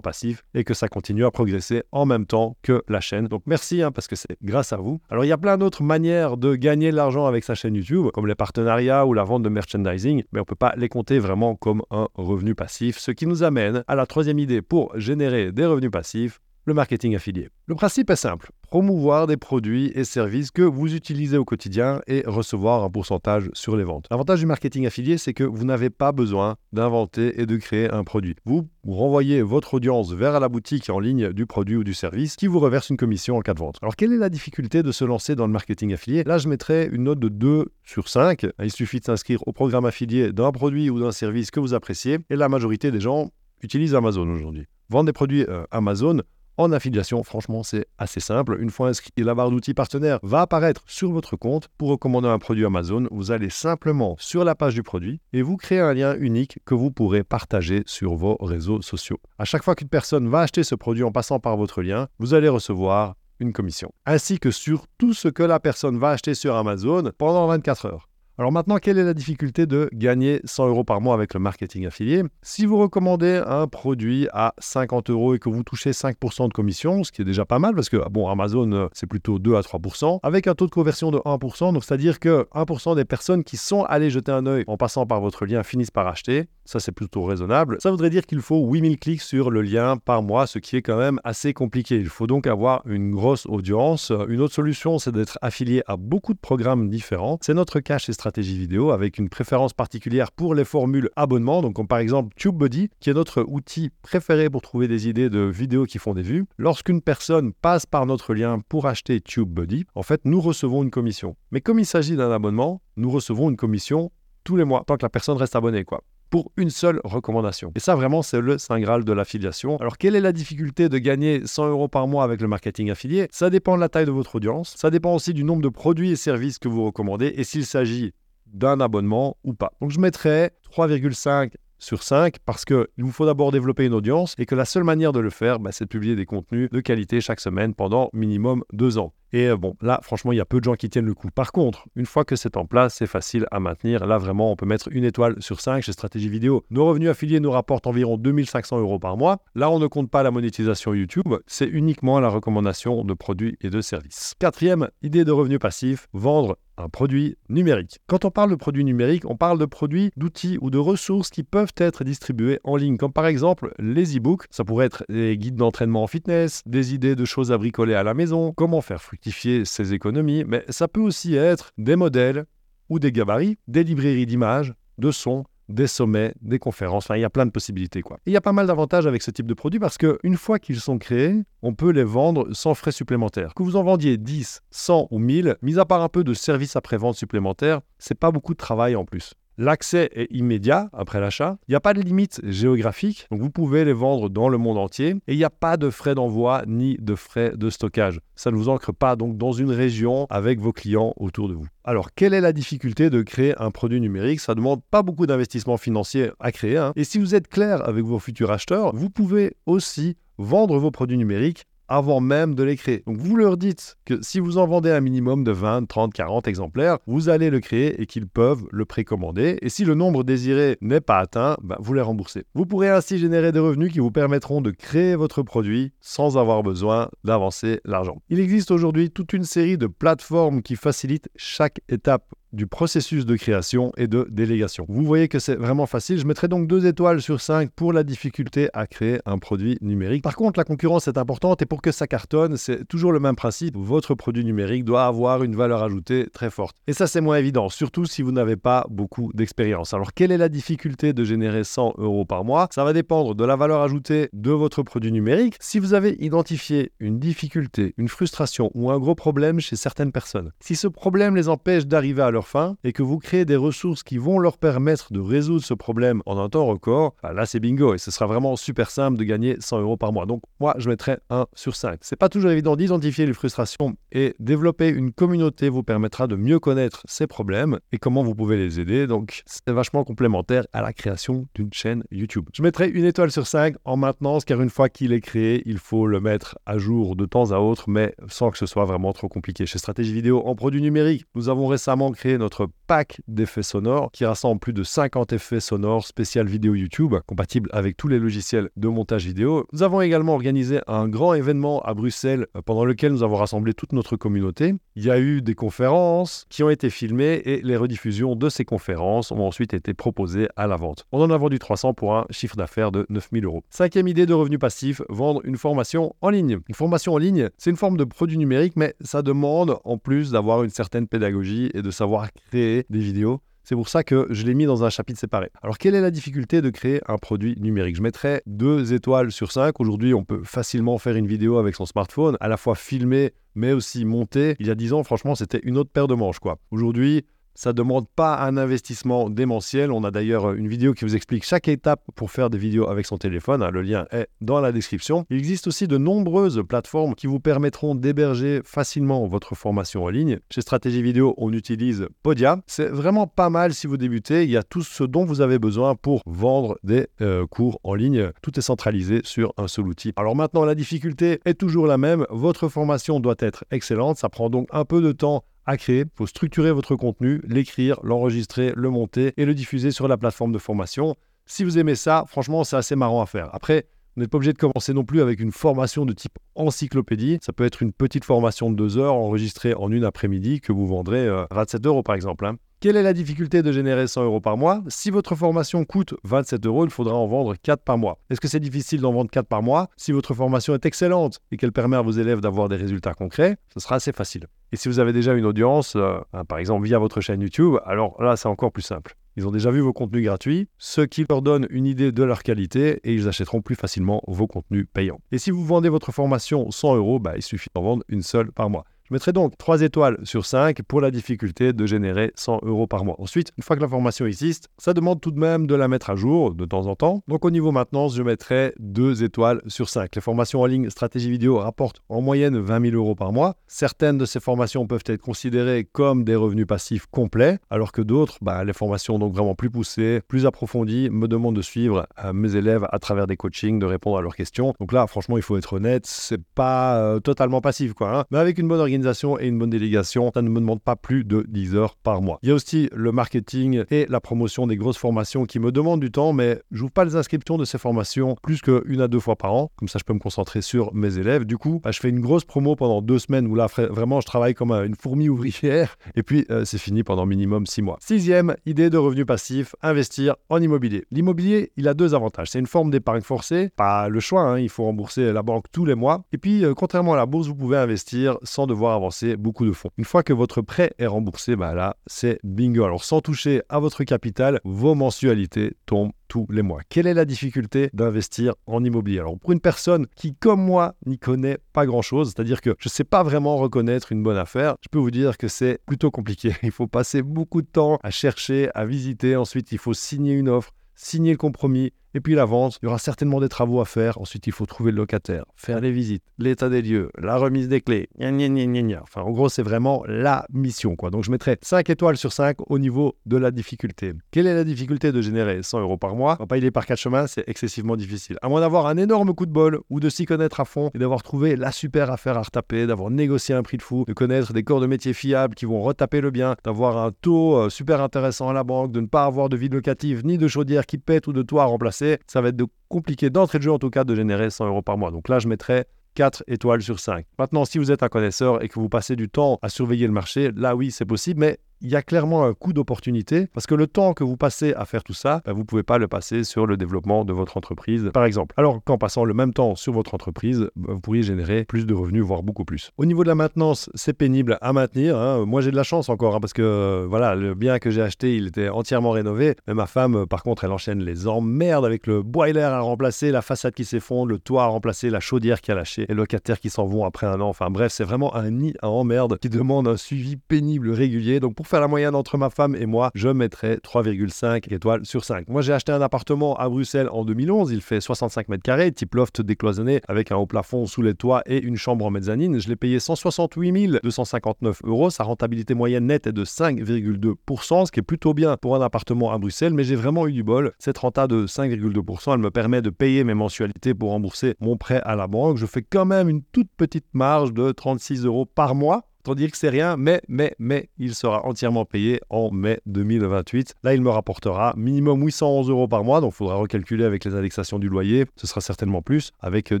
passif 0.00 0.44
et 0.54 0.64
que 0.64 0.74
ça 0.74 0.88
continue 0.88 1.24
à 1.24 1.30
progresser 1.30 1.82
en 1.92 2.06
même 2.06 2.26
temps 2.26 2.56
que 2.62 2.82
la 2.88 3.00
chaîne. 3.00 3.26
Donc 3.28 3.42
merci, 3.46 3.82
hein, 3.82 3.92
parce 3.92 4.08
que 4.08 4.16
c'est 4.16 4.36
grâce 4.42 4.72
à 4.72 4.76
vous. 4.76 5.00
Alors 5.10 5.24
il 5.24 5.28
y 5.28 5.32
a 5.32 5.38
plein 5.38 5.58
d'autres 5.58 5.82
manières 5.82 6.36
de 6.36 6.54
gagner 6.54 6.90
de 6.90 6.96
l'argent 6.96 7.26
avec 7.26 7.44
sa 7.44 7.54
chaîne 7.54 7.74
YouTube, 7.74 8.08
comme 8.12 8.26
les 8.26 8.34
partenariats 8.34 9.06
ou 9.06 9.14
la 9.14 9.24
vente 9.24 9.42
de 9.42 9.48
merchandising, 9.48 10.24
mais 10.32 10.40
on 10.40 10.42
ne 10.42 10.46
peut 10.46 10.54
pas 10.54 10.74
les 10.76 10.88
compter 10.88 11.18
vraiment 11.18 11.54
comme 11.54 11.82
un 11.90 12.08
revenu 12.14 12.54
passif, 12.54 12.98
ce 12.98 13.10
qui 13.10 13.26
nous 13.26 13.42
amène 13.42 13.84
à 13.88 13.94
la 13.94 14.06
troisième 14.06 14.38
idée 14.38 14.62
pour 14.62 14.98
générer 14.98 15.52
des 15.52 15.66
revenus 15.66 15.90
passifs, 15.90 16.40
le 16.66 16.74
marketing 16.74 17.14
affilié. 17.14 17.48
Le 17.66 17.76
principe 17.76 18.10
est 18.10 18.16
simple, 18.16 18.50
promouvoir 18.62 19.28
des 19.28 19.36
produits 19.36 19.92
et 19.94 20.02
services 20.02 20.50
que 20.50 20.62
vous 20.62 20.94
utilisez 20.94 21.38
au 21.38 21.44
quotidien 21.44 22.00
et 22.08 22.24
recevoir 22.26 22.82
un 22.82 22.90
pourcentage 22.90 23.48
sur 23.54 23.76
les 23.76 23.84
ventes. 23.84 24.06
L'avantage 24.10 24.40
du 24.40 24.46
marketing 24.46 24.86
affilié, 24.86 25.16
c'est 25.16 25.32
que 25.32 25.44
vous 25.44 25.64
n'avez 25.64 25.90
pas 25.90 26.10
besoin 26.10 26.56
d'inventer 26.72 27.40
et 27.40 27.46
de 27.46 27.56
créer 27.56 27.90
un 27.90 28.02
produit. 28.02 28.34
Vous, 28.44 28.68
renvoyez 28.84 29.42
votre 29.42 29.74
audience 29.74 30.12
vers 30.12 30.38
la 30.40 30.48
boutique 30.48 30.90
en 30.90 30.98
ligne 30.98 31.32
du 31.32 31.46
produit 31.46 31.76
ou 31.76 31.84
du 31.84 31.94
service 31.94 32.34
qui 32.34 32.48
vous 32.48 32.58
reverse 32.58 32.90
une 32.90 32.96
commission 32.96 33.36
en 33.36 33.40
cas 33.40 33.54
de 33.54 33.60
vente. 33.60 33.78
Alors 33.80 33.94
quelle 33.94 34.12
est 34.12 34.18
la 34.18 34.28
difficulté 34.28 34.82
de 34.82 34.90
se 34.90 35.04
lancer 35.04 35.36
dans 35.36 35.46
le 35.46 35.52
marketing 35.52 35.94
affilié? 35.94 36.24
Là, 36.24 36.38
je 36.38 36.48
mettrais 36.48 36.88
une 36.92 37.04
note 37.04 37.20
de 37.20 37.28
2 37.28 37.66
sur 37.84 38.08
5. 38.08 38.46
Il 38.60 38.72
suffit 38.72 38.98
de 38.98 39.04
s'inscrire 39.04 39.46
au 39.46 39.52
programme 39.52 39.84
affilié 39.84 40.32
d'un 40.32 40.50
produit 40.50 40.90
ou 40.90 40.98
d'un 40.98 41.12
service 41.12 41.52
que 41.52 41.60
vous 41.60 41.74
appréciez 41.74 42.18
et 42.28 42.36
la 42.36 42.48
majorité 42.48 42.90
des 42.90 43.00
gens 43.00 43.30
utilisent 43.62 43.94
Amazon 43.94 44.28
aujourd'hui. 44.28 44.66
Vendre 44.88 45.06
des 45.06 45.12
produits 45.12 45.44
euh, 45.48 45.64
Amazon, 45.70 46.20
en 46.58 46.72
affiliation, 46.72 47.22
franchement, 47.22 47.62
c'est 47.62 47.86
assez 47.98 48.20
simple. 48.20 48.58
Une 48.60 48.70
fois 48.70 48.88
inscrit, 48.88 49.10
la 49.16 49.34
barre 49.34 49.50
d'outils 49.50 49.74
partenaires 49.74 50.18
va 50.22 50.42
apparaître 50.42 50.82
sur 50.86 51.12
votre 51.12 51.36
compte. 51.36 51.68
Pour 51.78 51.90
recommander 51.90 52.28
un 52.28 52.38
produit 52.38 52.64
Amazon, 52.64 53.08
vous 53.10 53.30
allez 53.30 53.50
simplement 53.50 54.16
sur 54.18 54.44
la 54.44 54.54
page 54.54 54.74
du 54.74 54.82
produit 54.82 55.20
et 55.32 55.42
vous 55.42 55.56
créez 55.56 55.80
un 55.80 55.92
lien 55.92 56.16
unique 56.18 56.58
que 56.64 56.74
vous 56.74 56.90
pourrez 56.90 57.24
partager 57.24 57.82
sur 57.86 58.14
vos 58.14 58.36
réseaux 58.40 58.82
sociaux. 58.82 59.18
À 59.38 59.44
chaque 59.44 59.62
fois 59.62 59.74
qu'une 59.74 59.88
personne 59.88 60.28
va 60.28 60.40
acheter 60.40 60.62
ce 60.62 60.74
produit 60.74 61.04
en 61.04 61.12
passant 61.12 61.40
par 61.40 61.56
votre 61.56 61.82
lien, 61.82 62.08
vous 62.18 62.34
allez 62.34 62.48
recevoir 62.48 63.16
une 63.38 63.52
commission, 63.52 63.92
ainsi 64.06 64.38
que 64.38 64.50
sur 64.50 64.86
tout 64.98 65.12
ce 65.12 65.28
que 65.28 65.42
la 65.42 65.60
personne 65.60 65.98
va 65.98 66.10
acheter 66.10 66.34
sur 66.34 66.56
Amazon 66.56 67.10
pendant 67.18 67.46
24 67.46 67.86
heures. 67.86 68.08
Alors 68.38 68.52
maintenant, 68.52 68.76
quelle 68.76 68.98
est 68.98 69.04
la 69.04 69.14
difficulté 69.14 69.64
de 69.64 69.88
gagner 69.94 70.42
100 70.44 70.68
euros 70.68 70.84
par 70.84 71.00
mois 71.00 71.14
avec 71.14 71.32
le 71.32 71.40
marketing 71.40 71.86
affilié? 71.86 72.22
Si 72.42 72.66
vous 72.66 72.76
recommandez 72.76 73.42
un 73.46 73.66
produit 73.66 74.28
à 74.30 74.52
50 74.58 75.08
euros 75.08 75.34
et 75.34 75.38
que 75.38 75.48
vous 75.48 75.62
touchez 75.62 75.92
5% 75.92 76.48
de 76.48 76.52
commission, 76.52 77.02
ce 77.02 77.12
qui 77.12 77.22
est 77.22 77.24
déjà 77.24 77.46
pas 77.46 77.58
mal 77.58 77.74
parce 77.74 77.88
que 77.88 77.96
bon, 78.10 78.28
Amazon 78.28 78.70
euh, 78.72 78.88
c'est 78.92 79.06
plutôt 79.06 79.38
2 79.38 79.54
à 79.54 79.62
3%, 79.62 80.18
avec 80.22 80.48
un 80.48 80.54
taux 80.54 80.66
de 80.66 80.70
conversion 80.70 81.10
de 81.10 81.16
1%, 81.16 81.72
donc 81.72 81.82
c'est-à-dire 81.82 82.20
que 82.20 82.46
1% 82.54 82.94
des 82.94 83.06
personnes 83.06 83.42
qui 83.42 83.56
sont 83.56 83.84
allées 83.84 84.10
jeter 84.10 84.32
un 84.32 84.44
œil 84.44 84.64
en 84.66 84.76
passant 84.76 85.06
par 85.06 85.22
votre 85.22 85.46
lien 85.46 85.62
finissent 85.62 85.90
par 85.90 86.06
acheter, 86.06 86.44
ça 86.66 86.78
c'est 86.78 86.92
plutôt 86.92 87.24
raisonnable. 87.24 87.78
Ça 87.80 87.90
voudrait 87.90 88.10
dire 88.10 88.26
qu'il 88.26 88.40
faut 88.40 88.58
8000 88.58 88.98
clics 88.98 89.22
sur 89.22 89.50
le 89.50 89.62
lien 89.62 89.96
par 89.96 90.22
mois, 90.22 90.46
ce 90.46 90.58
qui 90.58 90.76
est 90.76 90.82
quand 90.82 90.98
même 90.98 91.20
assez 91.24 91.54
compliqué. 91.54 91.96
Il 91.96 92.10
faut 92.10 92.26
donc 92.26 92.46
avoir 92.46 92.82
une 92.84 93.12
grosse 93.12 93.46
audience. 93.46 94.12
Une 94.28 94.42
autre 94.42 94.54
solution, 94.54 94.98
c'est 94.98 95.12
d'être 95.12 95.38
affilié 95.40 95.82
à 95.86 95.96
beaucoup 95.96 96.34
de 96.34 96.38
programmes 96.38 96.90
différents. 96.90 97.38
C'est 97.40 97.54
notre 97.54 97.80
cas 97.80 97.96
chez 97.96 98.12
stratégie 98.26 98.58
vidéo 98.58 98.90
avec 98.90 99.18
une 99.18 99.28
préférence 99.28 99.72
particulière 99.72 100.32
pour 100.32 100.56
les 100.56 100.64
formules 100.64 101.10
abonnement. 101.14 101.62
Donc, 101.62 101.74
comme 101.74 101.86
par 101.86 101.98
exemple 101.98 102.34
TubeBuddy, 102.34 102.90
qui 102.98 103.10
est 103.10 103.14
notre 103.14 103.44
outil 103.46 103.90
préféré 104.02 104.50
pour 104.50 104.62
trouver 104.62 104.88
des 104.88 105.08
idées 105.08 105.30
de 105.30 105.40
vidéos 105.40 105.84
qui 105.84 105.98
font 105.98 106.12
des 106.12 106.22
vues. 106.22 106.44
Lorsqu'une 106.58 107.00
personne 107.00 107.52
passe 107.52 107.86
par 107.86 108.04
notre 108.04 108.34
lien 108.34 108.58
pour 108.68 108.86
acheter 108.86 109.20
TubeBuddy, 109.20 109.84
en 109.94 110.02
fait, 110.02 110.22
nous 110.24 110.40
recevons 110.40 110.82
une 110.82 110.90
commission. 110.90 111.36
Mais 111.52 111.60
comme 111.60 111.78
il 111.78 111.86
s'agit 111.86 112.16
d'un 112.16 112.32
abonnement, 112.32 112.82
nous 112.96 113.10
recevons 113.12 113.48
une 113.48 113.56
commission 113.56 114.10
tous 114.42 114.56
les 114.56 114.64
mois, 114.64 114.82
tant 114.84 114.96
que 114.96 115.04
la 115.04 115.10
personne 115.10 115.36
reste 115.36 115.54
abonnée, 115.54 115.84
quoi 115.84 116.02
pour 116.30 116.52
une 116.56 116.70
seule 116.70 117.00
recommandation. 117.04 117.72
Et 117.74 117.80
ça, 117.80 117.94
vraiment, 117.94 118.22
c'est 118.22 118.40
le 118.40 118.58
Saint 118.58 118.80
Graal 118.80 119.04
de 119.04 119.12
l'affiliation. 119.12 119.76
Alors, 119.78 119.98
quelle 119.98 120.16
est 120.16 120.20
la 120.20 120.32
difficulté 120.32 120.88
de 120.88 120.98
gagner 120.98 121.46
100 121.46 121.68
euros 121.68 121.88
par 121.88 122.08
mois 122.08 122.24
avec 122.24 122.40
le 122.40 122.48
marketing 122.48 122.90
affilié? 122.90 123.28
Ça 123.30 123.50
dépend 123.50 123.76
de 123.76 123.80
la 123.80 123.88
taille 123.88 124.06
de 124.06 124.10
votre 124.10 124.36
audience. 124.36 124.74
Ça 124.76 124.90
dépend 124.90 125.14
aussi 125.14 125.32
du 125.34 125.44
nombre 125.44 125.62
de 125.62 125.68
produits 125.68 126.10
et 126.10 126.16
services 126.16 126.58
que 126.58 126.68
vous 126.68 126.84
recommandez 126.84 127.32
et 127.36 127.44
s'il 127.44 127.66
s'agit 127.66 128.12
d'un 128.46 128.80
abonnement 128.80 129.36
ou 129.44 129.54
pas. 129.54 129.72
Donc 129.80 129.90
je 129.90 130.00
mettrai 130.00 130.50
3,5 130.72 131.52
sur 131.78 132.02
5 132.02 132.38
parce 132.44 132.64
qu'il 132.64 132.86
vous 132.98 133.12
faut 133.12 133.26
d'abord 133.26 133.52
développer 133.52 133.84
une 133.84 133.94
audience 133.94 134.34
et 134.38 134.46
que 134.46 134.54
la 134.54 134.64
seule 134.64 134.84
manière 134.84 135.12
de 135.12 135.20
le 135.20 135.30
faire, 135.30 135.58
bah, 135.58 135.72
c'est 135.72 135.84
de 135.84 135.88
publier 135.88 136.16
des 136.16 136.26
contenus 136.26 136.70
de 136.70 136.80
qualité 136.80 137.20
chaque 137.20 137.40
semaine 137.40 137.74
pendant 137.74 138.08
minimum 138.12 138.64
deux 138.72 138.98
ans. 138.98 139.12
Et 139.32 139.48
euh, 139.48 139.56
bon, 139.56 139.76
là, 139.80 140.00
franchement, 140.02 140.32
il 140.32 140.36
y 140.36 140.40
a 140.40 140.44
peu 140.44 140.58
de 140.58 140.64
gens 140.64 140.74
qui 140.74 140.88
tiennent 140.88 141.06
le 141.06 141.14
coup. 141.14 141.28
Par 141.30 141.52
contre, 141.52 141.86
une 141.96 142.06
fois 142.06 142.24
que 142.24 142.36
c'est 142.36 142.56
en 142.56 142.66
place, 142.66 142.94
c'est 142.94 143.06
facile 143.06 143.46
à 143.50 143.60
maintenir. 143.60 144.06
Là, 144.06 144.18
vraiment, 144.18 144.52
on 144.52 144.56
peut 144.56 144.66
mettre 144.66 144.88
une 144.92 145.04
étoile 145.04 145.36
sur 145.40 145.60
5 145.60 145.82
chez 145.82 145.92
Stratégie 145.92 146.28
Vidéo. 146.28 146.64
Nos 146.70 146.86
revenus 146.86 147.10
affiliés 147.10 147.40
nous 147.40 147.50
rapportent 147.50 147.86
environ 147.86 148.16
2500 148.16 148.78
euros 148.78 148.98
par 148.98 149.16
mois. 149.16 149.38
Là, 149.54 149.70
on 149.70 149.78
ne 149.78 149.86
compte 149.86 150.10
pas 150.10 150.22
la 150.22 150.30
monétisation 150.30 150.94
YouTube, 150.94 151.34
c'est 151.46 151.66
uniquement 151.66 152.20
la 152.20 152.28
recommandation 152.28 153.04
de 153.04 153.14
produits 153.14 153.56
et 153.60 153.70
de 153.70 153.80
services. 153.80 154.34
Quatrième 154.38 154.88
idée 155.02 155.24
de 155.24 155.32
revenus 155.32 155.58
passifs, 155.58 156.08
vendre 156.12 156.56
un 156.78 156.88
produit 156.88 157.36
numérique. 157.48 157.98
Quand 158.06 158.24
on 158.24 158.30
parle 158.30 158.50
de 158.50 158.56
produits 158.56 158.84
numériques, 158.84 159.24
on 159.28 159.36
parle 159.36 159.58
de 159.58 159.64
produits, 159.64 160.10
d'outils 160.16 160.58
ou 160.60 160.70
de 160.70 160.78
ressources 160.78 161.30
qui 161.30 161.42
peuvent 161.42 161.72
être 161.76 162.04
distribués 162.04 162.60
en 162.64 162.76
ligne, 162.76 162.96
comme 162.96 163.12
par 163.12 163.26
exemple 163.26 163.72
les 163.78 164.16
e-books. 164.16 164.44
Ça 164.50 164.64
pourrait 164.64 164.86
être 164.86 165.04
des 165.08 165.36
guides 165.36 165.56
d'entraînement 165.56 166.02
en 166.02 166.06
fitness, 166.06 166.62
des 166.66 166.94
idées 166.94 167.16
de 167.16 167.24
choses 167.24 167.52
à 167.52 167.58
bricoler 167.58 167.94
à 167.94 168.02
la 168.02 168.14
maison, 168.14 168.52
comment 168.52 168.80
faire 168.80 169.02
fructifier 169.16 169.64
ses 169.64 169.94
économies, 169.94 170.44
mais 170.46 170.62
ça 170.68 170.88
peut 170.88 171.00
aussi 171.00 171.36
être 171.36 171.72
des 171.78 171.96
modèles 171.96 172.44
ou 172.90 172.98
des 172.98 173.12
gabarits, 173.12 173.56
des 173.66 173.82
librairies 173.82 174.26
d'images, 174.26 174.74
de 174.98 175.10
sons, 175.10 175.44
des 175.70 175.86
sommets, 175.86 176.34
des 176.42 176.58
conférences. 176.58 177.06
Enfin, 177.06 177.16
il 177.16 177.22
y 177.22 177.24
a 177.24 177.30
plein 177.30 177.46
de 177.46 177.50
possibilités. 177.50 178.02
Quoi. 178.02 178.18
il 178.26 178.34
y 178.34 178.36
a 178.36 178.42
pas 178.42 178.52
mal 178.52 178.66
d'avantages 178.66 179.06
avec 179.06 179.22
ce 179.22 179.30
type 179.30 179.46
de 179.46 179.54
produit 179.54 179.80
parce 179.80 179.96
qu'une 179.96 180.36
fois 180.36 180.58
qu'ils 180.58 180.80
sont 180.80 180.98
créés, 180.98 181.42
on 181.62 181.74
peut 181.74 181.90
les 181.90 182.04
vendre 182.04 182.52
sans 182.52 182.74
frais 182.74 182.92
supplémentaires. 182.92 183.54
Que 183.54 183.62
vous 183.62 183.76
en 183.76 183.82
vendiez 183.82 184.18
10, 184.18 184.60
100 184.70 185.08
ou 185.10 185.18
1000, 185.18 185.56
mis 185.62 185.78
à 185.78 185.86
part 185.86 186.02
un 186.02 186.10
peu 186.10 186.22
de 186.22 186.34
services 186.34 186.76
après-vente 186.76 187.16
supplémentaires, 187.16 187.80
c'est 187.98 188.18
pas 188.18 188.30
beaucoup 188.30 188.52
de 188.52 188.58
travail 188.58 188.96
en 188.96 189.06
plus. 189.06 189.32
L'accès 189.58 190.10
est 190.12 190.26
immédiat 190.30 190.90
après 190.92 191.18
l'achat. 191.18 191.56
Il 191.66 191.72
n'y 191.72 191.76
a 191.76 191.80
pas 191.80 191.94
de 191.94 192.02
limite 192.02 192.40
géographique, 192.44 193.26
donc 193.30 193.40
vous 193.40 193.48
pouvez 193.48 193.86
les 193.86 193.94
vendre 193.94 194.28
dans 194.28 194.50
le 194.50 194.58
monde 194.58 194.76
entier. 194.76 195.16
Et 195.26 195.32
il 195.32 195.38
n'y 195.38 195.44
a 195.44 195.50
pas 195.50 195.78
de 195.78 195.88
frais 195.88 196.14
d'envoi 196.14 196.62
ni 196.66 196.96
de 197.00 197.14
frais 197.14 197.52
de 197.56 197.70
stockage. 197.70 198.20
Ça 198.34 198.50
ne 198.50 198.56
vous 198.56 198.68
ancre 198.68 198.92
pas 198.92 199.16
donc 199.16 199.38
dans 199.38 199.52
une 199.52 199.70
région 199.70 200.26
avec 200.28 200.60
vos 200.60 200.72
clients 200.72 201.14
autour 201.16 201.48
de 201.48 201.54
vous. 201.54 201.66
Alors, 201.84 202.12
quelle 202.14 202.34
est 202.34 202.42
la 202.42 202.52
difficulté 202.52 203.08
de 203.08 203.22
créer 203.22 203.54
un 203.56 203.70
produit 203.70 204.00
numérique? 204.00 204.40
Ça 204.40 204.52
ne 204.52 204.56
demande 204.56 204.82
pas 204.90 205.02
beaucoup 205.02 205.26
d'investissement 205.26 205.78
financier 205.78 206.30
à 206.38 206.52
créer. 206.52 206.76
Hein. 206.76 206.92
Et 206.94 207.04
si 207.04 207.18
vous 207.18 207.34
êtes 207.34 207.48
clair 207.48 207.86
avec 207.88 208.04
vos 208.04 208.18
futurs 208.18 208.50
acheteurs, 208.50 208.94
vous 208.94 209.08
pouvez 209.08 209.56
aussi 209.64 210.16
vendre 210.36 210.78
vos 210.78 210.90
produits 210.90 211.16
numériques 211.16 211.64
avant 211.88 212.20
même 212.20 212.54
de 212.54 212.62
les 212.62 212.76
créer. 212.76 213.02
Donc 213.06 213.16
vous 213.16 213.36
leur 213.36 213.56
dites 213.56 213.96
que 214.04 214.20
si 214.22 214.40
vous 214.40 214.58
en 214.58 214.66
vendez 214.66 214.90
un 214.90 215.00
minimum 215.00 215.44
de 215.44 215.52
20, 215.52 215.86
30, 215.86 216.12
40 216.12 216.48
exemplaires, 216.48 216.98
vous 217.06 217.28
allez 217.28 217.50
le 217.50 217.60
créer 217.60 218.00
et 218.00 218.06
qu'ils 218.06 218.26
peuvent 218.26 218.64
le 218.70 218.84
précommander. 218.84 219.58
Et 219.62 219.68
si 219.68 219.84
le 219.84 219.94
nombre 219.94 220.24
désiré 220.24 220.78
n'est 220.80 221.00
pas 221.00 221.18
atteint, 221.18 221.56
bah, 221.62 221.76
vous 221.80 221.94
les 221.94 222.00
remboursez. 222.00 222.44
Vous 222.54 222.66
pourrez 222.66 222.90
ainsi 222.90 223.18
générer 223.18 223.52
des 223.52 223.58
revenus 223.58 223.92
qui 223.92 224.00
vous 224.00 224.10
permettront 224.10 224.60
de 224.60 224.70
créer 224.70 225.16
votre 225.16 225.42
produit 225.42 225.92
sans 226.00 226.38
avoir 226.38 226.62
besoin 226.62 227.08
d'avancer 227.24 227.80
l'argent. 227.84 228.22
Il 228.28 228.40
existe 228.40 228.70
aujourd'hui 228.70 229.10
toute 229.10 229.32
une 229.32 229.44
série 229.44 229.78
de 229.78 229.86
plateformes 229.86 230.62
qui 230.62 230.76
facilitent 230.76 231.28
chaque 231.36 231.80
étape 231.88 232.34
du 232.56 232.66
processus 232.66 233.26
de 233.26 233.36
création 233.36 233.92
et 233.96 234.08
de 234.08 234.26
délégation. 234.30 234.86
Vous 234.88 235.04
voyez 235.04 235.28
que 235.28 235.38
c'est 235.38 235.54
vraiment 235.54 235.86
facile. 235.86 236.18
Je 236.18 236.26
mettrai 236.26 236.48
donc 236.48 236.66
deux 236.66 236.86
étoiles 236.86 237.20
sur 237.20 237.40
5 237.40 237.70
pour 237.70 237.92
la 237.92 238.02
difficulté 238.02 238.68
à 238.72 238.86
créer 238.86 239.20
un 239.26 239.38
produit 239.38 239.78
numérique. 239.82 240.22
Par 240.22 240.34
contre, 240.34 240.58
la 240.58 240.64
concurrence 240.64 241.06
est 241.06 241.18
importante 241.18 241.62
et 241.62 241.66
pour 241.66 241.82
que 241.82 241.92
ça 241.92 242.06
cartonne, 242.06 242.56
c'est 242.56 242.86
toujours 242.88 243.12
le 243.12 243.20
même 243.20 243.36
principe. 243.36 243.76
Votre 243.76 244.14
produit 244.14 244.44
numérique 244.44 244.84
doit 244.84 245.04
avoir 245.04 245.42
une 245.42 245.54
valeur 245.54 245.82
ajoutée 245.82 246.28
très 246.32 246.50
forte. 246.50 246.76
Et 246.86 246.94
ça, 246.94 247.06
c'est 247.06 247.20
moins 247.20 247.36
évident, 247.36 247.68
surtout 247.68 248.06
si 248.06 248.22
vous 248.22 248.32
n'avez 248.32 248.56
pas 248.56 248.86
beaucoup 248.88 249.30
d'expérience. 249.34 249.92
Alors, 249.92 250.14
quelle 250.14 250.32
est 250.32 250.38
la 250.38 250.48
difficulté 250.48 251.12
de 251.12 251.24
générer 251.24 251.62
100 251.62 251.94
euros 251.98 252.24
par 252.24 252.44
mois? 252.44 252.68
Ça 252.70 252.84
va 252.84 252.94
dépendre 252.94 253.34
de 253.34 253.44
la 253.44 253.56
valeur 253.56 253.82
ajoutée 253.82 254.30
de 254.32 254.50
votre 254.50 254.82
produit 254.82 255.12
numérique. 255.12 255.56
Si 255.60 255.78
vous 255.78 255.92
avez 255.92 256.16
identifié 256.24 256.92
une 257.00 257.18
difficulté, 257.18 257.94
une 257.98 258.08
frustration 258.08 258.70
ou 258.74 258.90
un 258.90 258.98
gros 258.98 259.14
problème 259.14 259.60
chez 259.60 259.76
certaines 259.76 260.12
personnes, 260.12 260.52
si 260.60 260.74
ce 260.74 260.88
problème 260.88 261.36
les 261.36 261.48
empêche 261.48 261.86
d'arriver 261.86 262.22
à 262.22 262.30
leur 262.30 262.45
et 262.84 262.92
que 262.92 263.02
vous 263.02 263.18
créez 263.18 263.44
des 263.44 263.56
ressources 263.56 264.02
qui 264.02 264.18
vont 264.18 264.38
leur 264.38 264.58
permettre 264.58 265.12
de 265.12 265.20
résoudre 265.20 265.64
ce 265.64 265.74
problème 265.74 266.22
en 266.26 266.38
un 266.38 266.48
temps 266.48 266.66
record, 266.66 267.14
bah 267.22 267.32
là 267.32 267.46
c'est 267.46 267.60
bingo 267.60 267.94
et 267.94 267.98
ce 267.98 268.10
sera 268.10 268.26
vraiment 268.26 268.56
super 268.56 268.90
simple 268.90 269.18
de 269.18 269.24
gagner 269.24 269.56
100 269.58 269.80
euros 269.80 269.96
par 269.96 270.12
mois. 270.12 270.26
Donc 270.26 270.42
moi 270.60 270.74
je 270.78 270.88
mettrai 270.88 271.18
1 271.30 271.46
sur 271.54 271.74
5. 271.74 272.00
C'est 272.02 272.16
pas 272.16 272.28
toujours 272.28 272.50
évident 272.50 272.76
d'identifier 272.76 273.26
les 273.26 273.32
frustrations 273.32 273.96
et 274.12 274.34
développer 274.38 274.88
une 274.88 275.12
communauté 275.12 275.68
vous 275.68 275.82
permettra 275.82 276.26
de 276.26 276.36
mieux 276.36 276.58
connaître 276.58 277.02
ces 277.06 277.26
problèmes 277.26 277.78
et 277.92 277.98
comment 277.98 278.22
vous 278.22 278.34
pouvez 278.34 278.56
les 278.56 278.80
aider. 278.80 279.06
Donc 279.06 279.42
c'est 279.46 279.70
vachement 279.70 280.04
complémentaire 280.04 280.66
à 280.72 280.82
la 280.82 280.92
création 280.92 281.46
d'une 281.54 281.72
chaîne 281.72 282.04
YouTube. 282.10 282.48
Je 282.52 282.62
mettrai 282.62 282.88
une 282.88 283.04
étoile 283.04 283.30
sur 283.30 283.46
5 283.46 283.74
en 283.84 283.96
maintenance 283.96 284.44
car 284.44 284.60
une 284.60 284.70
fois 284.70 284.88
qu'il 284.88 285.12
est 285.12 285.20
créé, 285.20 285.62
il 285.66 285.78
faut 285.78 286.06
le 286.06 286.20
mettre 286.20 286.58
à 286.66 286.78
jour 286.78 287.16
de 287.16 287.26
temps 287.26 287.50
à 287.52 287.58
autre 287.58 287.90
mais 287.90 288.14
sans 288.28 288.50
que 288.50 288.58
ce 288.58 288.66
soit 288.66 288.84
vraiment 288.84 289.12
trop 289.12 289.28
compliqué. 289.28 289.66
Chez 289.66 289.78
Stratégie 289.78 290.12
Vidéo 290.12 290.42
en 290.46 290.54
produit 290.54 290.82
numérique, 290.82 291.24
nous 291.34 291.48
avons 291.48 291.66
récemment 291.66 292.10
créé 292.12 292.25
notre 292.34 292.68
pack 292.86 293.20
d'effets 293.28 293.62
sonores 293.62 294.10
qui 294.12 294.24
rassemble 294.24 294.60
plus 294.60 294.72
de 294.72 294.82
50 294.82 295.32
effets 295.32 295.60
sonores 295.60 296.06
spécial 296.06 296.46
vidéo 296.46 296.74
YouTube 296.74 297.14
compatibles 297.26 297.70
avec 297.72 297.96
tous 297.96 298.08
les 298.08 298.18
logiciels 298.18 298.70
de 298.76 298.88
montage 298.88 299.26
vidéo. 299.26 299.66
Nous 299.72 299.82
avons 299.82 300.00
également 300.00 300.34
organisé 300.34 300.80
un 300.86 301.08
grand 301.08 301.34
événement 301.34 301.80
à 301.82 301.94
Bruxelles 301.94 302.46
euh, 302.56 302.62
pendant 302.62 302.84
lequel 302.84 303.12
nous 303.12 303.22
avons 303.22 303.36
rassemblé 303.36 303.74
toute 303.74 303.92
notre 303.92 304.16
communauté. 304.16 304.74
Il 304.96 305.04
y 305.04 305.10
a 305.10 305.18
eu 305.18 305.42
des 305.42 305.54
conférences 305.54 306.46
qui 306.48 306.62
ont 306.62 306.70
été 306.70 306.90
filmées 306.90 307.42
et 307.44 307.60
les 307.62 307.76
rediffusions 307.76 308.34
de 308.34 308.48
ces 308.48 308.64
conférences 308.64 309.30
ont 309.30 309.46
ensuite 309.46 309.74
été 309.74 309.94
proposées 309.94 310.48
à 310.56 310.66
la 310.66 310.76
vente. 310.76 311.06
On 311.12 311.20
en 311.20 311.30
a 311.30 311.36
vendu 311.36 311.58
300 311.58 311.94
pour 311.94 312.16
un 312.16 312.26
chiffre 312.30 312.56
d'affaires 312.56 312.92
de 312.92 313.06
9000 313.08 313.44
euros. 313.44 313.62
Cinquième 313.70 314.08
idée 314.08 314.26
de 314.26 314.34
revenu 314.34 314.58
passif, 314.58 315.02
vendre 315.08 315.40
une 315.44 315.56
formation 315.56 316.14
en 316.20 316.30
ligne. 316.30 316.58
Une 316.68 316.74
formation 316.74 317.14
en 317.14 317.18
ligne, 317.18 317.50
c'est 317.58 317.70
une 317.70 317.76
forme 317.76 317.96
de 317.96 318.04
produit 318.04 318.38
numérique, 318.38 318.74
mais 318.76 318.94
ça 319.00 319.22
demande 319.22 319.78
en 319.84 319.98
plus 319.98 320.30
d'avoir 320.30 320.64
une 320.64 320.70
certaine 320.70 321.06
pédagogie 321.06 321.70
et 321.74 321.82
de 321.82 321.90
savoir 321.90 322.15
créer 322.50 322.86
des 322.90 322.98
vidéos. 322.98 323.40
C'est 323.68 323.74
pour 323.74 323.88
ça 323.88 324.04
que 324.04 324.28
je 324.30 324.44
l'ai 324.44 324.54
mis 324.54 324.64
dans 324.64 324.84
un 324.84 324.90
chapitre 324.90 325.18
séparé. 325.18 325.50
Alors, 325.60 325.76
quelle 325.76 325.96
est 325.96 326.00
la 326.00 326.12
difficulté 326.12 326.62
de 326.62 326.70
créer 326.70 327.00
un 327.08 327.18
produit 327.18 327.56
numérique? 327.60 327.96
Je 327.96 328.02
mettrais 328.02 328.42
deux 328.46 328.92
étoiles 328.92 329.32
sur 329.32 329.50
5. 329.50 329.80
Aujourd'hui, 329.80 330.14
on 330.14 330.22
peut 330.22 330.42
facilement 330.44 330.98
faire 330.98 331.16
une 331.16 331.26
vidéo 331.26 331.58
avec 331.58 331.74
son 331.74 331.84
smartphone, 331.84 332.36
à 332.38 332.46
la 332.46 332.58
fois 332.58 332.76
filmer, 332.76 333.32
mais 333.56 333.72
aussi 333.72 334.04
monter. 334.04 334.54
Il 334.60 334.68
y 334.68 334.70
a 334.70 334.76
10 334.76 334.92
ans, 334.92 335.02
franchement, 335.02 335.34
c'était 335.34 335.58
une 335.64 335.78
autre 335.78 335.90
paire 335.90 336.06
de 336.06 336.14
manches. 336.14 336.38
quoi. 336.38 336.58
Aujourd'hui, 336.70 337.26
ça 337.56 337.70
ne 337.70 337.74
demande 337.74 338.06
pas 338.08 338.38
un 338.38 338.56
investissement 338.56 339.30
démentiel. 339.30 339.90
On 339.90 340.04
a 340.04 340.10
d'ailleurs 340.10 340.52
une 340.52 340.68
vidéo 340.68 340.92
qui 340.92 341.04
vous 341.04 341.16
explique 341.16 341.44
chaque 341.44 341.68
étape 341.68 342.02
pour 342.14 342.30
faire 342.30 342.50
des 342.50 342.58
vidéos 342.58 342.88
avec 342.88 343.06
son 343.06 343.16
téléphone. 343.16 343.66
Le 343.68 343.82
lien 343.82 344.06
est 344.12 344.28
dans 344.40 344.60
la 344.60 344.72
description. 344.72 345.24
Il 345.30 345.38
existe 345.38 345.66
aussi 345.66 345.88
de 345.88 345.98
nombreuses 345.98 346.62
plateformes 346.68 347.14
qui 347.14 347.26
vous 347.26 347.40
permettront 347.40 347.94
d'héberger 347.94 348.60
facilement 348.64 349.26
votre 349.26 349.54
formation 349.54 350.04
en 350.04 350.08
ligne. 350.08 350.38
Chez 350.50 350.60
Stratégie 350.60 351.02
Vidéo, 351.02 351.34
on 351.38 351.52
utilise 351.52 352.08
Podia. 352.22 352.60
C'est 352.66 352.88
vraiment 352.88 353.26
pas 353.26 353.50
mal 353.50 353.72
si 353.72 353.86
vous 353.86 353.96
débutez. 353.96 354.44
Il 354.44 354.50
y 354.50 354.56
a 354.56 354.62
tout 354.62 354.82
ce 354.82 355.04
dont 355.04 355.24
vous 355.24 355.40
avez 355.40 355.58
besoin 355.58 355.94
pour 355.94 356.22
vendre 356.26 356.78
des 356.84 357.08
euh, 357.22 357.46
cours 357.46 357.80
en 357.82 357.94
ligne. 357.94 358.30
Tout 358.42 358.58
est 358.58 358.62
centralisé 358.62 359.22
sur 359.24 359.54
un 359.56 359.66
seul 359.66 359.88
outil. 359.88 360.12
Alors 360.16 360.36
maintenant, 360.36 360.64
la 360.64 360.74
difficulté 360.74 361.40
est 361.46 361.54
toujours 361.54 361.86
la 361.86 361.96
même. 361.96 362.26
Votre 362.28 362.68
formation 362.68 363.18
doit 363.18 363.36
être 363.38 363.64
excellente. 363.70 364.18
Ça 364.18 364.28
prend 364.28 364.50
donc 364.50 364.68
un 364.72 364.84
peu 364.84 365.00
de 365.00 365.12
temps 365.12 365.44
à 365.66 365.76
créer. 365.76 366.00
Il 366.00 366.10
faut 366.14 366.26
structurer 366.26 366.72
votre 366.72 366.96
contenu, 366.96 367.40
l'écrire, 367.46 368.00
l'enregistrer, 368.02 368.72
le 368.74 368.90
monter 368.90 369.34
et 369.36 369.44
le 369.44 369.54
diffuser 369.54 369.90
sur 369.90 370.08
la 370.08 370.16
plateforme 370.16 370.52
de 370.52 370.58
formation. 370.58 371.16
Si 371.44 371.64
vous 371.64 371.78
aimez 371.78 371.94
ça, 371.94 372.24
franchement, 372.26 372.64
c'est 372.64 372.76
assez 372.76 372.96
marrant 372.96 373.22
à 373.22 373.26
faire. 373.26 373.50
Après, 373.52 373.86
vous 374.16 374.22
n'êtes 374.22 374.30
pas 374.30 374.36
obligé 374.36 374.52
de 374.52 374.58
commencer 374.58 374.94
non 374.94 375.04
plus 375.04 375.20
avec 375.20 375.40
une 375.40 375.52
formation 375.52 376.06
de 376.06 376.12
type 376.12 376.38
encyclopédie. 376.54 377.38
Ça 377.42 377.52
peut 377.52 377.64
être 377.64 377.82
une 377.82 377.92
petite 377.92 378.24
formation 378.24 378.70
de 378.70 378.76
deux 378.76 378.96
heures 378.96 379.14
enregistrée 379.14 379.74
en 379.74 379.92
une 379.92 380.04
après-midi 380.04 380.60
que 380.60 380.72
vous 380.72 380.86
vendrez 380.86 381.28
à 381.28 381.46
27 381.50 381.86
euros 381.86 382.02
par 382.02 382.14
exemple. 382.14 382.46
Hein. 382.46 382.56
Quelle 382.86 382.96
est 382.96 383.02
la 383.02 383.14
difficulté 383.14 383.64
de 383.64 383.72
générer 383.72 384.06
100 384.06 384.26
euros 384.26 384.40
par 384.40 384.56
mois? 384.56 384.80
Si 384.86 385.10
votre 385.10 385.34
formation 385.34 385.84
coûte 385.84 386.14
27 386.22 386.66
euros, 386.66 386.84
il 386.84 386.90
faudra 386.92 387.16
en 387.16 387.26
vendre 387.26 387.56
4 387.60 387.82
par 387.82 387.98
mois. 387.98 388.20
Est-ce 388.30 388.40
que 388.40 388.46
c'est 388.46 388.60
difficile 388.60 389.00
d'en 389.00 389.12
vendre 389.12 389.28
4 389.28 389.48
par 389.48 389.60
mois? 389.60 389.90
Si 389.96 390.12
votre 390.12 390.34
formation 390.34 390.72
est 390.72 390.86
excellente 390.86 391.40
et 391.50 391.56
qu'elle 391.56 391.72
permet 391.72 391.96
à 391.96 392.02
vos 392.02 392.12
élèves 392.12 392.40
d'avoir 392.40 392.68
des 392.68 392.76
résultats 392.76 393.12
concrets, 393.12 393.56
ce 393.74 393.80
sera 393.80 393.96
assez 393.96 394.12
facile. 394.12 394.46
Et 394.70 394.76
si 394.76 394.86
vous 394.86 395.00
avez 395.00 395.12
déjà 395.12 395.34
une 395.34 395.46
audience, 395.46 395.94
euh, 395.96 396.20
par 396.46 396.58
exemple 396.58 396.86
via 396.86 397.00
votre 397.00 397.20
chaîne 397.20 397.40
YouTube, 397.40 397.74
alors 397.86 398.22
là 398.22 398.36
c'est 398.36 398.46
encore 398.46 398.70
plus 398.70 398.82
simple. 398.82 399.16
Ils 399.36 399.48
ont 399.48 399.50
déjà 399.50 399.72
vu 399.72 399.80
vos 399.80 399.92
contenus 399.92 400.22
gratuits, 400.22 400.68
ce 400.78 401.00
qui 401.00 401.26
leur 401.28 401.42
donne 401.42 401.66
une 401.70 401.86
idée 401.86 402.12
de 402.12 402.22
leur 402.22 402.44
qualité 402.44 403.00
et 403.02 403.14
ils 403.14 403.26
achèteront 403.26 403.62
plus 403.62 403.74
facilement 403.74 404.22
vos 404.28 404.46
contenus 404.46 404.86
payants. 404.92 405.18
Et 405.32 405.38
si 405.38 405.50
vous 405.50 405.64
vendez 405.64 405.88
votre 405.88 406.12
formation 406.12 406.70
100 406.70 406.94
euros, 406.94 407.18
bah, 407.18 407.32
il 407.34 407.42
suffit 407.42 407.68
d'en 407.74 407.82
vendre 407.82 408.04
une 408.08 408.22
seule 408.22 408.52
par 408.52 408.70
mois. 408.70 408.84
Je 409.08 409.14
mettrai 409.14 409.32
donc 409.32 409.56
3 409.56 409.82
étoiles 409.82 410.18
sur 410.24 410.44
5 410.44 410.82
pour 410.82 411.00
la 411.00 411.12
difficulté 411.12 411.72
de 411.72 411.86
générer 411.86 412.32
100 412.34 412.62
euros 412.64 412.88
par 412.88 413.04
mois. 413.04 413.14
Ensuite, 413.20 413.52
une 413.56 413.62
fois 413.62 413.76
que 413.76 413.80
la 413.80 413.86
formation 413.86 414.26
existe, 414.26 414.68
ça 414.78 414.94
demande 414.94 415.20
tout 415.20 415.30
de 415.30 415.38
même 415.38 415.68
de 415.68 415.76
la 415.76 415.86
mettre 415.86 416.10
à 416.10 416.16
jour 416.16 416.52
de 416.52 416.64
temps 416.64 416.88
en 416.88 416.96
temps. 416.96 417.22
Donc 417.28 417.44
au 417.44 417.52
niveau 417.52 417.70
maintenance, 417.70 418.16
je 418.16 418.24
mettrai 418.24 418.74
2 418.80 419.22
étoiles 419.22 419.62
sur 419.68 419.88
5. 419.88 420.12
Les 420.12 420.20
formations 420.20 420.60
en 420.60 420.66
ligne 420.66 420.90
stratégie 420.90 421.30
vidéo 421.30 421.58
rapportent 421.58 422.00
en 422.08 422.20
moyenne 422.20 422.58
20 422.58 422.90
000 422.90 422.96
euros 422.96 423.14
par 423.14 423.32
mois. 423.32 423.54
Certaines 423.68 424.18
de 424.18 424.24
ces 424.24 424.40
formations 424.40 424.88
peuvent 424.88 425.04
être 425.06 425.22
considérées 425.22 425.84
comme 425.84 426.24
des 426.24 426.34
revenus 426.34 426.66
passifs 426.66 427.06
complets, 427.06 427.60
alors 427.70 427.92
que 427.92 428.02
d'autres, 428.02 428.38
bah, 428.40 428.64
les 428.64 428.72
formations 428.72 429.20
donc 429.20 429.34
vraiment 429.34 429.54
plus 429.54 429.70
poussées, 429.70 430.20
plus 430.26 430.46
approfondies, 430.46 431.10
me 431.10 431.28
demandent 431.28 431.54
de 431.54 431.62
suivre 431.62 432.08
euh, 432.24 432.32
mes 432.32 432.56
élèves 432.56 432.88
à 432.90 432.98
travers 432.98 433.28
des 433.28 433.36
coachings, 433.36 433.78
de 433.78 433.86
répondre 433.86 434.18
à 434.18 434.20
leurs 434.20 434.34
questions. 434.34 434.74
Donc 434.80 434.90
là, 434.90 435.06
franchement, 435.06 435.36
il 435.36 435.44
faut 435.44 435.56
être 435.56 435.74
honnête, 435.74 436.06
c'est 436.06 436.42
pas 436.42 436.98
euh, 436.98 437.20
totalement 437.20 437.60
passif, 437.60 437.94
quoi. 437.94 438.18
Hein. 438.18 438.24
Mais 438.32 438.38
avec 438.38 438.58
une 438.58 438.66
bonne 438.66 438.80
organisation, 438.80 438.95
et 439.40 439.46
une 439.48 439.58
bonne 439.58 439.70
délégation, 439.70 440.30
ça 440.34 440.42
ne 440.42 440.48
me 440.48 440.60
demande 440.60 440.80
pas 440.80 440.96
plus 440.96 441.24
de 441.24 441.44
10 441.48 441.74
heures 441.74 441.96
par 441.96 442.22
mois. 442.22 442.38
Il 442.42 442.48
y 442.48 442.52
a 442.52 442.54
aussi 442.54 442.88
le 442.92 443.12
marketing 443.12 443.84
et 443.90 444.06
la 444.08 444.20
promotion 444.20 444.66
des 444.66 444.76
grosses 444.76 444.96
formations 444.96 445.44
qui 445.44 445.58
me 445.58 445.70
demandent 445.72 446.00
du 446.00 446.10
temps, 446.10 446.32
mais 446.32 446.60
je 446.70 446.80
n'ouvre 446.80 446.92
pas 446.92 447.04
les 447.04 447.16
inscriptions 447.16 447.58
de 447.58 447.64
ces 447.64 447.78
formations 447.78 448.36
plus 448.42 448.60
qu'une 448.62 449.00
à 449.00 449.08
deux 449.08 449.20
fois 449.20 449.36
par 449.36 449.54
an. 449.54 449.70
Comme 449.76 449.88
ça, 449.88 449.98
je 449.98 450.04
peux 450.04 450.14
me 450.14 450.18
concentrer 450.18 450.62
sur 450.62 450.94
mes 450.94 451.18
élèves. 451.18 451.44
Du 451.44 451.58
coup, 451.58 451.80
bah, 451.82 451.90
je 451.92 452.00
fais 452.00 452.08
une 452.08 452.20
grosse 452.20 452.44
promo 452.44 452.76
pendant 452.76 453.02
deux 453.02 453.18
semaines 453.18 453.46
où 453.46 453.54
là, 453.54 453.66
vraiment, 453.66 454.20
je 454.20 454.26
travaille 454.26 454.54
comme 454.54 454.72
une 454.72 454.94
fourmi 454.94 455.28
ouvrière. 455.28 455.96
Et 456.14 456.22
puis, 456.22 456.46
euh, 456.50 456.64
c'est 456.64 456.78
fini 456.78 457.02
pendant 457.02 457.26
minimum 457.26 457.66
six 457.66 457.82
mois. 457.82 457.98
Sixième 458.00 458.56
idée 458.66 458.90
de 458.90 458.98
revenu 458.98 459.24
passif, 459.24 459.74
investir 459.82 460.36
en 460.48 460.60
immobilier. 460.60 461.04
L'immobilier, 461.10 461.72
il 461.76 461.88
a 461.88 461.94
deux 461.94 462.14
avantages. 462.14 462.50
C'est 462.50 462.58
une 462.58 462.66
forme 462.66 462.90
d'épargne 462.90 463.22
forcée, 463.22 463.70
pas 463.76 464.08
le 464.08 464.20
choix, 464.20 464.42
hein. 464.42 464.58
il 464.58 464.68
faut 464.68 464.84
rembourser 464.84 465.32
la 465.32 465.42
banque 465.42 465.66
tous 465.72 465.84
les 465.84 465.94
mois. 465.94 466.24
Et 466.32 466.38
puis, 466.38 466.64
euh, 466.64 466.74
contrairement 466.74 467.14
à 467.14 467.16
la 467.16 467.26
bourse, 467.26 467.46
vous 467.48 467.54
pouvez 467.54 467.76
investir 467.76 468.38
sans 468.42 468.66
devoir 468.66 468.85
avancer 468.94 469.36
beaucoup 469.36 469.66
de 469.66 469.72
fonds. 469.72 469.90
Une 469.96 470.04
fois 470.04 470.22
que 470.22 470.32
votre 470.32 470.62
prêt 470.62 470.92
est 470.98 471.06
remboursé, 471.06 471.56
bah 471.56 471.74
là, 471.74 471.96
c'est 472.06 472.38
bingo. 472.42 472.84
Alors 472.84 473.04
sans 473.04 473.20
toucher 473.20 473.62
à 473.68 473.78
votre 473.78 474.04
capital, 474.04 474.60
vos 474.64 474.94
mensualités 474.94 475.76
tombent 475.86 476.12
tous 476.28 476.46
les 476.50 476.62
mois. 476.62 476.80
Quelle 476.88 477.06
est 477.06 477.14
la 477.14 477.24
difficulté 477.24 477.88
d'investir 477.92 478.54
en 478.66 478.84
immobilier? 478.84 479.20
Alors 479.20 479.38
pour 479.38 479.52
une 479.52 479.60
personne 479.60 480.06
qui, 480.16 480.34
comme 480.34 480.60
moi, 480.62 480.94
n'y 481.06 481.18
connaît 481.18 481.58
pas 481.72 481.86
grand-chose, 481.86 482.28
c'est-à-dire 482.28 482.60
que 482.60 482.74
je 482.78 482.88
ne 482.88 482.90
sais 482.90 483.04
pas 483.04 483.22
vraiment 483.22 483.56
reconnaître 483.56 484.12
une 484.12 484.22
bonne 484.22 484.36
affaire, 484.36 484.76
je 484.82 484.88
peux 484.90 484.98
vous 484.98 485.10
dire 485.10 485.38
que 485.38 485.48
c'est 485.48 485.78
plutôt 485.86 486.10
compliqué. 486.10 486.54
Il 486.62 486.72
faut 486.72 486.86
passer 486.86 487.22
beaucoup 487.22 487.62
de 487.62 487.66
temps 487.66 487.98
à 488.02 488.10
chercher, 488.10 488.70
à 488.74 488.84
visiter, 488.84 489.36
ensuite 489.36 489.72
il 489.72 489.78
faut 489.78 489.94
signer 489.94 490.34
une 490.34 490.48
offre, 490.48 490.72
signer 490.94 491.32
le 491.32 491.36
compromis, 491.36 491.92
et 492.16 492.20
puis 492.20 492.34
la 492.34 492.46
vente, 492.46 492.78
il 492.80 492.86
y 492.86 492.88
aura 492.88 492.98
certainement 492.98 493.40
des 493.40 493.50
travaux 493.50 493.78
à 493.78 493.84
faire. 493.84 494.18
Ensuite, 494.18 494.46
il 494.46 494.52
faut 494.54 494.64
trouver 494.64 494.90
le 494.90 494.96
locataire, 494.96 495.44
faire 495.54 495.82
les 495.82 495.90
visites, 495.90 496.22
l'état 496.38 496.70
des 496.70 496.80
lieux, 496.80 497.10
la 497.18 497.36
remise 497.36 497.68
des 497.68 497.82
clés. 497.82 498.08
Enfin, 498.18 499.20
en 499.20 499.30
gros, 499.32 499.50
c'est 499.50 499.62
vraiment 499.62 500.02
la 500.08 500.46
mission. 500.50 500.96
Quoi. 500.96 501.10
Donc, 501.10 501.24
je 501.24 501.30
mettrai 501.30 501.58
5 501.60 501.90
étoiles 501.90 502.16
sur 502.16 502.32
5 502.32 502.56
au 502.70 502.78
niveau 502.78 503.16
de 503.26 503.36
la 503.36 503.50
difficulté. 503.50 504.14
Quelle 504.30 504.46
est 504.46 504.54
la 504.54 504.64
difficulté 504.64 505.12
de 505.12 505.20
générer 505.20 505.62
100 505.62 505.80
euros 505.80 505.98
par 505.98 506.16
mois? 506.16 506.36
On 506.38 506.44
va 506.44 506.46
pas 506.46 506.56
y 506.56 506.70
par 506.70 506.86
quatre 506.86 506.98
chemins, 506.98 507.26
c'est 507.26 507.46
excessivement 507.48 507.96
difficile. 507.96 508.38
À 508.40 508.48
moins 508.48 508.62
d'avoir 508.62 508.86
un 508.86 508.96
énorme 508.96 509.34
coup 509.34 509.44
de 509.44 509.52
bol 509.52 509.80
ou 509.90 510.00
de 510.00 510.08
s'y 510.08 510.24
connaître 510.24 510.60
à 510.60 510.64
fond 510.64 510.90
et 510.94 510.98
d'avoir 510.98 511.22
trouvé 511.22 511.54
la 511.54 511.70
super 511.70 512.10
affaire 512.10 512.38
à 512.38 512.42
retaper, 512.42 512.86
d'avoir 512.86 513.10
négocié 513.10 513.54
un 513.54 513.62
prix 513.62 513.76
de 513.76 513.82
fou, 513.82 514.04
de 514.08 514.14
connaître 514.14 514.54
des 514.54 514.62
corps 514.62 514.80
de 514.80 514.86
métier 514.86 515.12
fiables 515.12 515.54
qui 515.54 515.66
vont 515.66 515.82
retaper 515.82 516.22
le 516.22 516.30
bien, 516.30 516.56
d'avoir 516.64 516.96
un 516.96 517.12
taux 517.12 517.56
euh, 517.56 517.68
super 517.68 518.00
intéressant 518.00 518.48
à 518.48 518.54
la 518.54 518.64
banque, 518.64 518.90
de 518.90 519.00
ne 519.00 519.06
pas 519.06 519.26
avoir 519.26 519.50
de 519.50 519.56
vide 519.58 519.74
locative 519.74 520.24
ni 520.24 520.38
de 520.38 520.48
chaudière 520.48 520.86
qui 520.86 520.96
pète 520.96 521.26
ou 521.26 521.34
de 521.34 521.42
toit 521.42 521.64
à 521.64 521.66
remplacer 521.66 522.05
ça 522.26 522.40
va 522.40 522.48
être 522.48 522.62
compliqué 522.88 523.30
d'entrée 523.30 523.58
de 523.58 523.64
jeu 523.64 523.72
en 523.72 523.78
tout 523.78 523.90
cas 523.90 524.04
de 524.04 524.14
générer 524.14 524.50
100 524.50 524.66
euros 524.66 524.82
par 524.82 524.98
mois. 524.98 525.10
Donc 525.10 525.28
là, 525.28 525.38
je 525.38 525.48
mettrais 525.48 525.86
4 526.14 526.44
étoiles 526.46 526.82
sur 526.82 526.98
5. 526.98 527.26
Maintenant, 527.38 527.64
si 527.64 527.78
vous 527.78 527.92
êtes 527.92 528.02
un 528.02 528.08
connaisseur 528.08 528.62
et 528.62 528.68
que 528.68 528.78
vous 528.80 528.88
passez 528.88 529.16
du 529.16 529.28
temps 529.28 529.58
à 529.62 529.68
surveiller 529.68 530.06
le 530.06 530.12
marché, 530.12 530.50
là 530.56 530.74
oui, 530.74 530.90
c'est 530.90 531.04
possible, 531.04 531.40
mais 531.40 531.58
il 531.80 531.88
y 531.88 531.96
a 531.96 532.02
clairement 532.02 532.44
un 532.44 532.54
coût 532.54 532.72
d'opportunité 532.72 533.46
parce 533.52 533.66
que 533.66 533.74
le 533.74 533.86
temps 533.86 534.14
que 534.14 534.24
vous 534.24 534.36
passez 534.36 534.72
à 534.74 534.84
faire 534.84 535.04
tout 535.04 535.14
ça, 535.14 535.42
ben, 535.44 535.52
vous 535.52 535.60
ne 535.60 535.64
pouvez 535.64 535.82
pas 535.82 535.98
le 535.98 536.08
passer 536.08 536.44
sur 536.44 536.66
le 536.66 536.76
développement 536.76 537.24
de 537.24 537.32
votre 537.32 537.56
entreprise, 537.56 538.10
par 538.12 538.24
exemple. 538.24 538.54
Alors 538.56 538.82
qu'en 538.84 538.98
passant 538.98 539.24
le 539.24 539.34
même 539.34 539.52
temps 539.52 539.76
sur 539.76 539.92
votre 539.92 540.14
entreprise, 540.14 540.70
ben, 540.76 540.94
vous 540.94 541.00
pourriez 541.00 541.22
générer 541.22 541.64
plus 541.64 541.86
de 541.86 541.94
revenus, 541.94 542.22
voire 542.22 542.42
beaucoup 542.42 542.64
plus. 542.64 542.90
Au 542.96 543.04
niveau 543.04 543.22
de 543.22 543.28
la 543.28 543.34
maintenance, 543.34 543.90
c'est 543.94 544.12
pénible 544.12 544.58
à 544.60 544.72
maintenir. 544.72 545.16
Hein. 545.16 545.44
Moi, 545.46 545.60
j'ai 545.60 545.70
de 545.70 545.76
la 545.76 545.82
chance 545.82 546.08
encore 546.08 546.36
hein, 546.36 546.40
parce 546.40 546.52
que 546.52 547.06
voilà, 547.08 547.34
le 547.34 547.54
bien 547.54 547.78
que 547.78 547.90
j'ai 547.90 548.02
acheté, 548.02 548.36
il 548.36 548.48
était 548.48 548.68
entièrement 548.68 549.10
rénové. 549.10 549.54
Mais 549.66 549.74
ma 549.74 549.86
femme, 549.86 550.26
par 550.26 550.42
contre, 550.42 550.64
elle 550.64 550.72
enchaîne 550.72 551.02
les 551.02 551.28
emmerdes 551.28 551.84
avec 551.84 552.06
le 552.06 552.22
boiler 552.22 552.62
à 552.62 552.80
remplacer, 552.80 553.30
la 553.30 553.42
façade 553.42 553.74
qui 553.74 553.84
s'effondre, 553.84 554.30
le 554.30 554.38
toit 554.38 554.64
à 554.64 554.66
remplacer, 554.66 555.10
la 555.10 555.20
chaudière 555.20 555.60
qui 555.60 555.72
a 555.72 555.74
lâché, 555.74 556.06
les 556.08 556.14
locataires 556.14 556.60
qui 556.60 556.70
s'en 556.70 556.86
vont 556.86 557.04
après 557.04 557.26
un 557.26 557.40
an. 557.40 557.48
Enfin 557.48 557.70
bref, 557.70 557.92
c'est 557.92 558.04
vraiment 558.04 558.34
un 558.34 558.50
nid 558.50 558.74
à 558.82 558.88
emmerde 558.88 559.38
qui 559.38 559.48
demande 559.48 559.88
un 559.88 559.96
suivi 559.96 560.36
pénible 560.36 560.90
régulier. 560.90 561.40
Donc 561.40 561.54
pour 561.54 561.65
pour 561.66 561.70
faire 561.72 561.80
la 561.80 561.88
moyenne 561.88 562.14
entre 562.14 562.38
ma 562.38 562.48
femme 562.48 562.76
et 562.76 562.86
moi, 562.86 563.10
je 563.16 563.28
mettrais 563.28 563.78
3,5 563.78 564.72
étoiles 564.72 565.04
sur 565.04 565.24
5. 565.24 565.48
Moi, 565.48 565.62
j'ai 565.62 565.72
acheté 565.72 565.90
un 565.90 566.00
appartement 566.00 566.54
à 566.54 566.68
Bruxelles 566.68 567.08
en 567.10 567.24
2011. 567.24 567.72
Il 567.72 567.80
fait 567.80 568.00
65 568.00 568.48
mètres 568.48 568.62
carrés, 568.62 568.92
type 568.92 569.16
loft 569.16 569.40
décloisonné 569.40 570.00
avec 570.06 570.30
un 570.30 570.36
haut 570.36 570.46
plafond 570.46 570.86
sous 570.86 571.02
les 571.02 571.14
toits 571.14 571.42
et 571.44 571.60
une 571.60 571.74
chambre 571.74 572.04
en 572.04 572.12
mezzanine. 572.12 572.60
Je 572.60 572.68
l'ai 572.68 572.76
payé 572.76 573.00
168 573.00 573.98
259 574.00 574.82
euros. 574.84 575.10
Sa 575.10 575.24
rentabilité 575.24 575.74
moyenne 575.74 576.06
nette 576.06 576.28
est 576.28 576.32
de 576.32 576.44
5,2%, 576.44 577.86
ce 577.86 577.90
qui 577.90 577.98
est 577.98 578.04
plutôt 578.04 578.32
bien 578.32 578.56
pour 578.56 578.76
un 578.76 578.80
appartement 578.80 579.32
à 579.32 579.38
Bruxelles, 579.38 579.74
mais 579.74 579.82
j'ai 579.82 579.96
vraiment 579.96 580.28
eu 580.28 580.32
du 580.32 580.44
bol. 580.44 580.70
Cette 580.78 580.98
renta 580.98 581.26
de 581.26 581.48
5,2%, 581.48 582.34
elle 582.34 582.38
me 582.38 582.52
permet 582.52 582.80
de 582.80 582.90
payer 582.90 583.24
mes 583.24 583.34
mensualités 583.34 583.92
pour 583.92 584.10
rembourser 584.10 584.54
mon 584.60 584.76
prêt 584.76 585.00
à 585.04 585.16
la 585.16 585.26
banque. 585.26 585.56
Je 585.56 585.66
fais 585.66 585.82
quand 585.82 586.04
même 586.04 586.28
une 586.28 586.42
toute 586.52 586.70
petite 586.76 587.06
marge 587.12 587.52
de 587.52 587.72
36 587.72 588.24
euros 588.24 588.46
par 588.46 588.76
mois 588.76 589.02
Autant 589.26 589.34
dire 589.34 589.50
que 589.50 589.56
c'est 589.56 589.70
rien, 589.70 589.96
mais, 589.96 590.22
mais, 590.28 590.54
mais, 590.60 590.88
il 590.98 591.12
sera 591.12 591.44
entièrement 591.46 591.84
payé 591.84 592.20
en 592.30 592.52
mai 592.52 592.78
2028. 592.86 593.74
Là, 593.82 593.92
il 593.92 594.00
me 594.00 594.08
rapportera 594.08 594.72
minimum 594.76 595.20
811 595.20 595.68
euros 595.68 595.88
par 595.88 596.04
mois, 596.04 596.20
donc 596.20 596.32
il 596.32 596.36
faudra 596.36 596.54
recalculer 596.54 597.04
avec 597.04 597.24
les 597.24 597.34
indexations 597.34 597.80
du 597.80 597.88
loyer. 597.88 598.26
Ce 598.36 598.46
sera 598.46 598.60
certainement 598.60 599.02
plus, 599.02 599.32
avec 599.40 599.72
euh, 599.72 599.80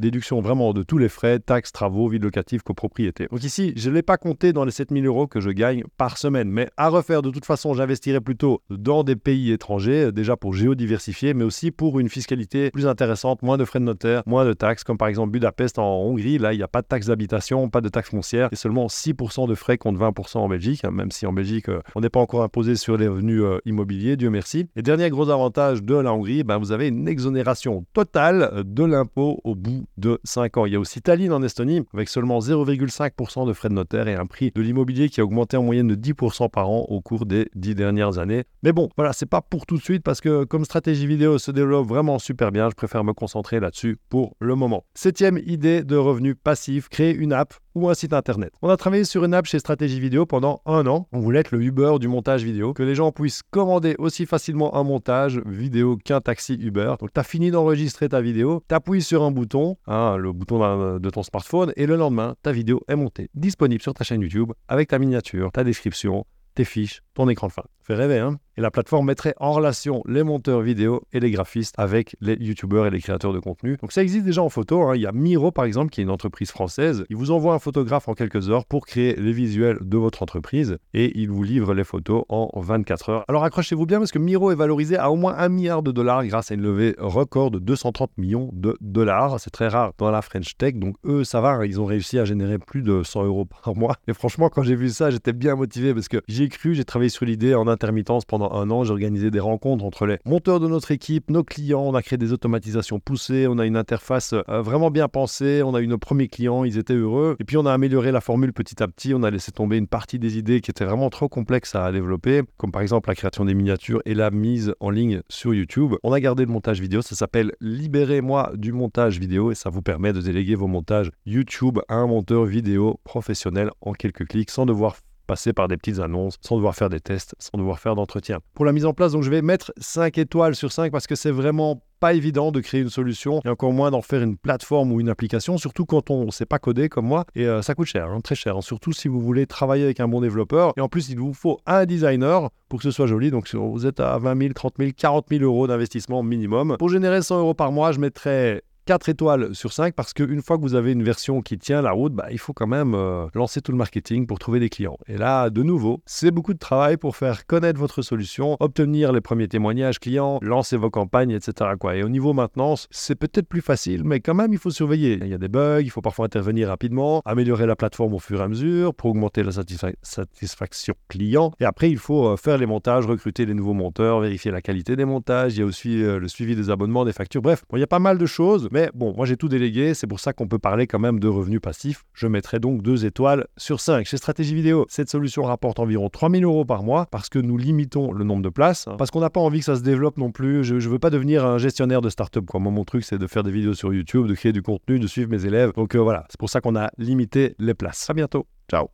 déduction 0.00 0.40
vraiment 0.40 0.72
de 0.72 0.82
tous 0.82 0.98
les 0.98 1.08
frais, 1.08 1.38
taxes, 1.38 1.70
travaux, 1.70 2.08
vie 2.08 2.18
locative, 2.18 2.64
copropriété. 2.64 3.28
Donc 3.30 3.44
ici, 3.44 3.72
je 3.76 3.88
ne 3.88 3.94
l'ai 3.94 4.02
pas 4.02 4.16
compté 4.16 4.52
dans 4.52 4.64
les 4.64 4.72
7000 4.72 5.06
euros 5.06 5.28
que 5.28 5.38
je 5.38 5.50
gagne 5.50 5.84
par 5.96 6.18
semaine, 6.18 6.50
mais 6.50 6.68
à 6.76 6.88
refaire, 6.88 7.22
de 7.22 7.30
toute 7.30 7.44
façon, 7.44 7.72
j'investirai 7.72 8.20
plutôt 8.20 8.62
dans 8.68 9.04
des 9.04 9.14
pays 9.14 9.52
étrangers, 9.52 10.10
déjà 10.10 10.36
pour 10.36 10.54
géodiversifier, 10.54 11.34
mais 11.34 11.44
aussi 11.44 11.70
pour 11.70 12.00
une 12.00 12.08
fiscalité 12.08 12.72
plus 12.72 12.88
intéressante, 12.88 13.42
moins 13.42 13.58
de 13.58 13.64
frais 13.64 13.78
de 13.78 13.84
notaire, 13.84 14.24
moins 14.26 14.44
de 14.44 14.54
taxes, 14.54 14.82
comme 14.82 14.98
par 14.98 15.06
exemple 15.06 15.30
Budapest 15.30 15.78
en 15.78 16.00
Hongrie. 16.00 16.38
Là, 16.38 16.52
il 16.52 16.56
n'y 16.56 16.64
a 16.64 16.68
pas 16.68 16.82
de 16.82 16.88
taxes 16.88 17.06
d'habitation, 17.06 17.70
pas 17.70 17.80
de 17.80 17.88
taxes 17.88 18.10
foncières, 18.10 18.48
et 18.50 18.56
seulement 18.56 18.88
6% 18.88 19.35
de 19.46 19.54
frais 19.54 19.76
contre 19.76 20.00
20% 20.00 20.38
en 20.38 20.48
Belgique, 20.48 20.84
hein, 20.84 20.90
même 20.90 21.10
si 21.10 21.26
en 21.26 21.32
Belgique, 21.34 21.68
euh, 21.68 21.82
on 21.94 22.00
n'est 22.00 22.08
pas 22.08 22.20
encore 22.20 22.42
imposé 22.42 22.76
sur 22.76 22.96
les 22.96 23.08
revenus 23.08 23.42
euh, 23.42 23.58
immobiliers, 23.66 24.16
Dieu 24.16 24.30
merci. 24.30 24.68
Et 24.74 24.82
dernier 24.82 25.10
gros 25.10 25.28
avantage 25.28 25.82
de 25.82 25.94
la 25.94 26.14
Hongrie, 26.14 26.44
ben, 26.44 26.56
vous 26.56 26.72
avez 26.72 26.88
une 26.88 27.06
exonération 27.06 27.84
totale 27.92 28.48
euh, 28.52 28.62
de 28.64 28.84
l'impôt 28.84 29.40
au 29.44 29.54
bout 29.54 29.84
de 29.98 30.18
5 30.24 30.56
ans. 30.56 30.66
Il 30.66 30.72
y 30.72 30.76
a 30.76 30.80
aussi 30.80 31.02
Tallinn 31.02 31.32
en 31.32 31.42
Estonie, 31.42 31.82
avec 31.92 32.08
seulement 32.08 32.38
0,5% 32.38 33.46
de 33.46 33.52
frais 33.52 33.68
de 33.68 33.74
notaire 33.74 34.08
et 34.08 34.14
un 34.14 34.26
prix 34.26 34.52
de 34.54 34.62
l'immobilier 34.62 35.10
qui 35.10 35.20
a 35.20 35.24
augmenté 35.24 35.58
en 35.58 35.62
moyenne 35.62 35.88
de 35.88 35.94
10% 35.94 36.48
par 36.48 36.70
an 36.70 36.86
au 36.88 37.02
cours 37.02 37.26
des 37.26 37.50
10 37.54 37.74
dernières 37.74 38.18
années. 38.18 38.44
Mais 38.62 38.72
bon, 38.72 38.88
voilà, 38.96 39.12
c'est 39.12 39.26
pas 39.26 39.42
pour 39.42 39.66
tout 39.66 39.76
de 39.76 39.82
suite 39.82 40.02
parce 40.02 40.20
que 40.20 40.44
comme 40.44 40.64
stratégie 40.64 41.06
vidéo 41.06 41.38
se 41.38 41.50
développe 41.50 41.86
vraiment 41.86 42.18
super 42.18 42.52
bien, 42.52 42.70
je 42.70 42.74
préfère 42.74 43.04
me 43.04 43.12
concentrer 43.12 43.60
là-dessus 43.60 43.98
pour 44.08 44.36
le 44.40 44.54
moment. 44.54 44.84
Septième 44.94 45.38
idée 45.38 45.82
de 45.82 45.96
revenu 45.96 46.34
passif, 46.34 46.88
créer 46.88 47.14
une 47.14 47.32
app 47.32 47.54
ou 47.76 47.90
un 47.90 47.94
site 47.94 48.14
internet. 48.14 48.52
On 48.62 48.70
a 48.70 48.76
travaillé 48.76 49.04
sur 49.04 49.22
une 49.24 49.34
app 49.34 49.44
chez 49.44 49.58
Stratégie 49.58 50.00
Vidéo 50.00 50.24
pendant 50.24 50.62
un 50.64 50.86
an. 50.86 51.06
On 51.12 51.20
voulait 51.20 51.40
être 51.40 51.50
le 51.50 51.62
Uber 51.62 51.98
du 52.00 52.08
montage 52.08 52.42
vidéo, 52.42 52.72
que 52.72 52.82
les 52.82 52.94
gens 52.94 53.12
puissent 53.12 53.42
commander 53.42 53.94
aussi 53.98 54.24
facilement 54.24 54.74
un 54.76 54.82
montage 54.82 55.42
vidéo 55.44 55.98
qu'un 56.02 56.22
taxi 56.22 56.54
Uber. 56.54 56.94
Donc 56.98 57.12
tu 57.12 57.20
as 57.20 57.22
fini 57.22 57.50
d'enregistrer 57.50 58.08
ta 58.08 58.22
vidéo, 58.22 58.64
tu 58.66 58.74
appuies 58.74 59.02
sur 59.02 59.22
un 59.22 59.30
bouton, 59.30 59.76
hein, 59.86 60.16
le 60.16 60.32
bouton 60.32 60.98
de 60.98 61.10
ton 61.10 61.22
smartphone, 61.22 61.72
et 61.76 61.84
le 61.84 61.96
lendemain, 61.96 62.34
ta 62.42 62.50
vidéo 62.50 62.80
est 62.88 62.96
montée, 62.96 63.28
disponible 63.34 63.82
sur 63.82 63.92
ta 63.92 64.04
chaîne 64.04 64.22
YouTube 64.22 64.52
avec 64.68 64.88
ta 64.88 64.98
miniature, 64.98 65.52
ta 65.52 65.62
description, 65.62 66.24
tes 66.54 66.64
fiches, 66.64 67.02
ton 67.12 67.28
écran 67.28 67.48
de 67.48 67.52
fin. 67.52 67.64
Fait 67.82 67.94
rêver, 67.94 68.18
hein 68.18 68.38
et 68.56 68.60
la 68.60 68.70
plateforme 68.70 69.06
mettrait 69.06 69.34
en 69.38 69.52
relation 69.52 70.02
les 70.06 70.22
monteurs 70.22 70.60
vidéo 70.60 71.02
et 71.12 71.20
les 71.20 71.30
graphistes 71.30 71.74
avec 71.78 72.16
les 72.20 72.34
youtubeurs 72.34 72.86
et 72.86 72.90
les 72.90 73.00
créateurs 73.00 73.32
de 73.32 73.38
contenu. 73.38 73.76
Donc 73.80 73.92
ça 73.92 74.02
existe 74.02 74.24
déjà 74.24 74.42
en 74.42 74.48
photo. 74.48 74.82
Hein. 74.82 74.96
Il 74.96 75.02
y 75.02 75.06
a 75.06 75.12
Miro 75.12 75.50
par 75.50 75.64
exemple 75.64 75.90
qui 75.90 76.00
est 76.00 76.04
une 76.04 76.10
entreprise 76.10 76.50
française. 76.50 77.04
Il 77.10 77.16
vous 77.16 77.30
envoie 77.30 77.54
un 77.54 77.58
photographe 77.58 78.08
en 78.08 78.14
quelques 78.14 78.50
heures 78.50 78.64
pour 78.64 78.86
créer 78.86 79.14
les 79.16 79.32
visuels 79.32 79.78
de 79.80 79.96
votre 79.96 80.22
entreprise 80.22 80.78
et 80.94 81.18
il 81.18 81.30
vous 81.30 81.42
livre 81.42 81.74
les 81.74 81.84
photos 81.84 82.24
en 82.28 82.50
24 82.54 83.10
heures. 83.10 83.24
Alors 83.28 83.44
accrochez-vous 83.44 83.86
bien 83.86 83.98
parce 83.98 84.12
que 84.12 84.18
Miro 84.18 84.50
est 84.50 84.56
valorisé 84.56 84.96
à 84.96 85.10
au 85.10 85.16
moins 85.16 85.34
un 85.36 85.48
milliard 85.48 85.82
de 85.82 85.92
dollars 85.92 86.24
grâce 86.26 86.50
à 86.50 86.54
une 86.54 86.62
levée 86.62 86.94
record 86.98 87.50
de 87.50 87.58
230 87.58 88.10
millions 88.16 88.50
de 88.52 88.76
dollars. 88.80 89.38
C'est 89.40 89.50
très 89.50 89.68
rare 89.68 89.92
dans 89.98 90.10
la 90.10 90.22
French 90.22 90.56
Tech. 90.56 90.74
Donc 90.74 90.96
eux, 91.04 91.24
ça 91.24 91.40
va. 91.40 91.50
Hein. 91.50 91.66
Ils 91.66 91.80
ont 91.80 91.84
réussi 91.84 92.18
à 92.18 92.24
générer 92.24 92.58
plus 92.58 92.82
de 92.82 93.02
100 93.02 93.24
euros 93.24 93.44
par 93.44 93.74
mois. 93.74 93.96
Et 94.08 94.14
franchement, 94.14 94.48
quand 94.48 94.62
j'ai 94.62 94.76
vu 94.76 94.88
ça, 94.90 95.10
j'étais 95.10 95.32
bien 95.32 95.56
motivé 95.56 95.94
parce 95.94 96.08
que 96.08 96.22
j'ai 96.28 96.48
cru, 96.48 96.74
j'ai 96.74 96.84
travaillé 96.84 97.08
sur 97.08 97.24
l'idée 97.24 97.54
en 97.54 97.68
intermittence 97.68 98.24
pendant 98.24 98.45
un 98.54 98.70
an, 98.70 98.84
j'ai 98.84 98.92
organisé 98.92 99.30
des 99.30 99.40
rencontres 99.40 99.84
entre 99.84 100.06
les 100.06 100.18
monteurs 100.24 100.60
de 100.60 100.68
notre 100.68 100.90
équipe, 100.90 101.30
nos 101.30 101.44
clients, 101.44 101.82
on 101.82 101.94
a 101.94 102.02
créé 102.02 102.16
des 102.16 102.32
automatisations 102.32 102.98
poussées, 102.98 103.46
on 103.48 103.58
a 103.58 103.66
une 103.66 103.76
interface 103.76 104.32
euh, 104.32 104.62
vraiment 104.62 104.90
bien 104.90 105.08
pensée, 105.08 105.62
on 105.62 105.74
a 105.74 105.80
eu 105.80 105.86
nos 105.86 105.98
premiers 105.98 106.28
clients, 106.28 106.64
ils 106.64 106.78
étaient 106.78 106.94
heureux, 106.94 107.36
et 107.38 107.44
puis 107.44 107.56
on 107.56 107.66
a 107.66 107.72
amélioré 107.72 108.12
la 108.12 108.20
formule 108.20 108.52
petit 108.52 108.82
à 108.82 108.88
petit, 108.88 109.14
on 109.14 109.22
a 109.22 109.30
laissé 109.30 109.52
tomber 109.52 109.76
une 109.76 109.86
partie 109.86 110.18
des 110.18 110.38
idées 110.38 110.60
qui 110.60 110.70
étaient 110.70 110.84
vraiment 110.84 111.10
trop 111.10 111.28
complexes 111.28 111.74
à 111.74 111.90
développer, 111.92 112.42
comme 112.56 112.72
par 112.72 112.82
exemple 112.82 113.08
la 113.08 113.14
création 113.14 113.44
des 113.44 113.54
miniatures 113.54 114.00
et 114.04 114.14
la 114.14 114.30
mise 114.30 114.74
en 114.80 114.90
ligne 114.90 115.22
sur 115.28 115.54
YouTube. 115.54 115.94
On 116.02 116.12
a 116.12 116.20
gardé 116.20 116.44
le 116.44 116.52
montage 116.52 116.80
vidéo, 116.80 117.02
ça 117.02 117.14
s'appelle 117.14 117.52
Libérez-moi 117.60 118.52
du 118.54 118.72
montage 118.72 119.18
vidéo, 119.18 119.50
et 119.50 119.54
ça 119.54 119.70
vous 119.70 119.82
permet 119.82 120.12
de 120.12 120.20
déléguer 120.20 120.54
vos 120.54 120.66
montages 120.66 121.10
YouTube 121.24 121.78
à 121.88 121.96
un 121.96 122.06
monteur 122.06 122.44
vidéo 122.44 123.00
professionnel 123.04 123.70
en 123.80 123.92
quelques 123.92 124.26
clics 124.26 124.50
sans 124.50 124.66
devoir 124.66 124.96
passer 125.26 125.52
par 125.52 125.68
des 125.68 125.76
petites 125.76 125.98
annonces, 125.98 126.36
sans 126.40 126.56
devoir 126.56 126.74
faire 126.74 126.88
des 126.88 127.00
tests, 127.00 127.34
sans 127.38 127.58
devoir 127.58 127.78
faire 127.78 127.94
d'entretien. 127.94 128.38
Pour 128.54 128.64
la 128.64 128.72
mise 128.72 128.86
en 128.86 128.94
place, 128.94 129.12
donc 129.12 129.22
je 129.22 129.30
vais 129.30 129.42
mettre 129.42 129.72
5 129.78 130.16
étoiles 130.18 130.54
sur 130.54 130.72
5 130.72 130.90
parce 130.92 131.06
que 131.06 131.14
c'est 131.14 131.30
vraiment 131.30 131.82
pas 132.00 132.12
évident 132.12 132.52
de 132.52 132.60
créer 132.60 132.80
une 132.80 132.90
solution 132.90 133.40
et 133.44 133.48
encore 133.48 133.72
moins 133.72 133.90
d'en 133.90 134.02
faire 134.02 134.22
une 134.22 134.36
plateforme 134.36 134.92
ou 134.92 135.00
une 135.00 135.08
application, 135.08 135.58
surtout 135.58 135.86
quand 135.86 136.10
on 136.10 136.26
ne 136.26 136.30
sait 136.30 136.46
pas 136.46 136.58
coder 136.58 136.88
comme 136.88 137.06
moi. 137.06 137.24
Et 137.34 137.46
euh, 137.46 137.62
ça 137.62 137.74
coûte 137.74 137.86
cher, 137.86 138.10
hein, 138.10 138.20
très 138.20 138.34
cher, 138.34 138.56
hein. 138.56 138.60
surtout 138.60 138.92
si 138.92 139.08
vous 139.08 139.20
voulez 139.20 139.46
travailler 139.46 139.84
avec 139.84 140.00
un 140.00 140.08
bon 140.08 140.20
développeur. 140.20 140.72
Et 140.76 140.80
en 140.80 140.88
plus, 140.88 141.08
il 141.08 141.18
vous 141.18 141.32
faut 141.32 141.58
un 141.66 141.86
designer 141.86 142.50
pour 142.68 142.80
que 142.80 142.84
ce 142.84 142.90
soit 142.90 143.06
joli. 143.06 143.30
Donc 143.30 143.52
vous 143.54 143.86
êtes 143.86 144.00
à 144.00 144.18
20 144.18 144.38
000, 144.38 144.52
30 144.52 144.74
000, 144.78 144.90
40 144.96 145.26
000 145.30 145.44
euros 145.44 145.66
d'investissement 145.66 146.22
minimum. 146.22 146.76
Pour 146.78 146.88
générer 146.88 147.22
100 147.22 147.38
euros 147.40 147.54
par 147.54 147.72
mois, 147.72 147.92
je 147.92 147.98
mettrais 147.98 148.62
4 148.86 149.08
étoiles 149.08 149.52
sur 149.52 149.72
5 149.72 149.94
parce 149.94 150.12
qu'une 150.12 150.42
fois 150.42 150.56
que 150.56 150.62
vous 150.62 150.76
avez 150.76 150.92
une 150.92 151.02
version 151.02 151.42
qui 151.42 151.58
tient 151.58 151.82
la 151.82 151.90
route, 151.90 152.12
bah, 152.12 152.28
il 152.30 152.38
faut 152.38 152.52
quand 152.52 152.68
même 152.68 152.94
euh, 152.94 153.26
lancer 153.34 153.60
tout 153.60 153.72
le 153.72 153.78
marketing 153.78 154.28
pour 154.28 154.38
trouver 154.38 154.60
des 154.60 154.68
clients. 154.68 154.96
Et 155.08 155.18
là, 155.18 155.50
de 155.50 155.64
nouveau, 155.64 156.00
c'est 156.06 156.30
beaucoup 156.30 156.54
de 156.54 156.58
travail 156.58 156.96
pour 156.96 157.16
faire 157.16 157.46
connaître 157.46 157.80
votre 157.80 158.02
solution, 158.02 158.56
obtenir 158.60 159.12
les 159.12 159.20
premiers 159.20 159.48
témoignages 159.48 159.98
clients, 159.98 160.38
lancer 160.40 160.76
vos 160.76 160.88
campagnes, 160.88 161.32
etc. 161.32 161.70
Et 161.94 162.04
au 162.04 162.08
niveau 162.08 162.32
maintenance, 162.32 162.86
c'est 162.92 163.16
peut-être 163.16 163.48
plus 163.48 163.60
facile, 163.60 164.04
mais 164.04 164.20
quand 164.20 164.34
même, 164.34 164.52
il 164.52 164.58
faut 164.58 164.70
surveiller. 164.70 165.18
Il 165.20 165.28
y 165.28 165.34
a 165.34 165.38
des 165.38 165.48
bugs, 165.48 165.80
il 165.80 165.90
faut 165.90 166.00
parfois 166.00 166.26
intervenir 166.26 166.68
rapidement, 166.68 167.22
améliorer 167.24 167.66
la 167.66 167.74
plateforme 167.74 168.14
au 168.14 168.20
fur 168.20 168.40
et 168.40 168.44
à 168.44 168.48
mesure 168.48 168.94
pour 168.94 169.10
augmenter 169.10 169.42
la 169.42 169.50
satisfaction 169.50 170.94
client. 171.08 171.50
Et 171.58 171.64
après, 171.64 171.90
il 171.90 171.98
faut 171.98 172.28
euh, 172.28 172.36
faire 172.36 172.56
les 172.56 172.66
montages, 172.66 173.04
recruter 173.04 173.46
les 173.46 173.54
nouveaux 173.54 173.74
monteurs, 173.74 174.20
vérifier 174.20 174.52
la 174.52 174.62
qualité 174.62 174.94
des 174.94 175.04
montages. 175.04 175.56
Il 175.56 175.60
y 175.60 175.62
a 175.62 175.66
aussi 175.66 176.04
euh, 176.04 176.20
le 176.20 176.28
suivi 176.28 176.54
des 176.54 176.70
abonnements, 176.70 177.04
des 177.04 177.12
factures. 177.12 177.42
Bref, 177.42 177.64
il 177.72 177.80
y 177.80 177.82
a 177.82 177.88
pas 177.88 177.98
mal 177.98 178.16
de 178.16 178.26
choses. 178.26 178.68
Mais 178.76 178.90
bon, 178.92 179.14
moi 179.16 179.24
j'ai 179.24 179.38
tout 179.38 179.48
délégué, 179.48 179.94
c'est 179.94 180.06
pour 180.06 180.20
ça 180.20 180.34
qu'on 180.34 180.48
peut 180.48 180.58
parler 180.58 180.86
quand 180.86 180.98
même 180.98 181.18
de 181.18 181.28
revenus 181.28 181.62
passifs. 181.62 182.04
Je 182.12 182.26
mettrai 182.26 182.58
donc 182.58 182.82
2 182.82 183.06
étoiles 183.06 183.46
sur 183.56 183.80
5. 183.80 184.04
Chez 184.04 184.18
Stratégie 184.18 184.54
Vidéo, 184.54 184.84
cette 184.90 185.08
solution 185.08 185.44
rapporte 185.44 185.78
environ 185.78 186.10
3000 186.10 186.44
euros 186.44 186.66
par 186.66 186.82
mois 186.82 187.06
parce 187.06 187.30
que 187.30 187.38
nous 187.38 187.56
limitons 187.56 188.12
le 188.12 188.22
nombre 188.22 188.42
de 188.42 188.50
places, 188.50 188.86
hein. 188.86 188.96
parce 188.98 189.10
qu'on 189.10 189.20
n'a 189.20 189.30
pas 189.30 189.40
envie 189.40 189.60
que 189.60 189.64
ça 189.64 189.76
se 189.76 189.80
développe 189.80 190.18
non 190.18 190.30
plus. 190.30 190.62
Je 190.62 190.74
ne 190.74 190.80
veux 190.80 190.98
pas 190.98 191.08
devenir 191.08 191.46
un 191.46 191.56
gestionnaire 191.56 192.02
de 192.02 192.10
start-up. 192.10 192.44
Moi, 192.52 192.70
mon 192.70 192.84
truc, 192.84 193.02
c'est 193.02 193.16
de 193.16 193.26
faire 193.26 193.44
des 193.44 193.50
vidéos 193.50 193.72
sur 193.72 193.94
YouTube, 193.94 194.26
de 194.26 194.34
créer 194.34 194.52
du 194.52 194.60
contenu, 194.60 194.98
de 194.98 195.06
suivre 195.06 195.30
mes 195.30 195.46
élèves. 195.46 195.72
Donc 195.72 195.94
euh, 195.94 195.98
voilà, 195.98 196.26
c'est 196.28 196.38
pour 196.38 196.50
ça 196.50 196.60
qu'on 196.60 196.76
a 196.76 196.90
limité 196.98 197.54
les 197.58 197.72
places. 197.72 198.10
À 198.10 198.12
bientôt. 198.12 198.46
Ciao 198.70 198.90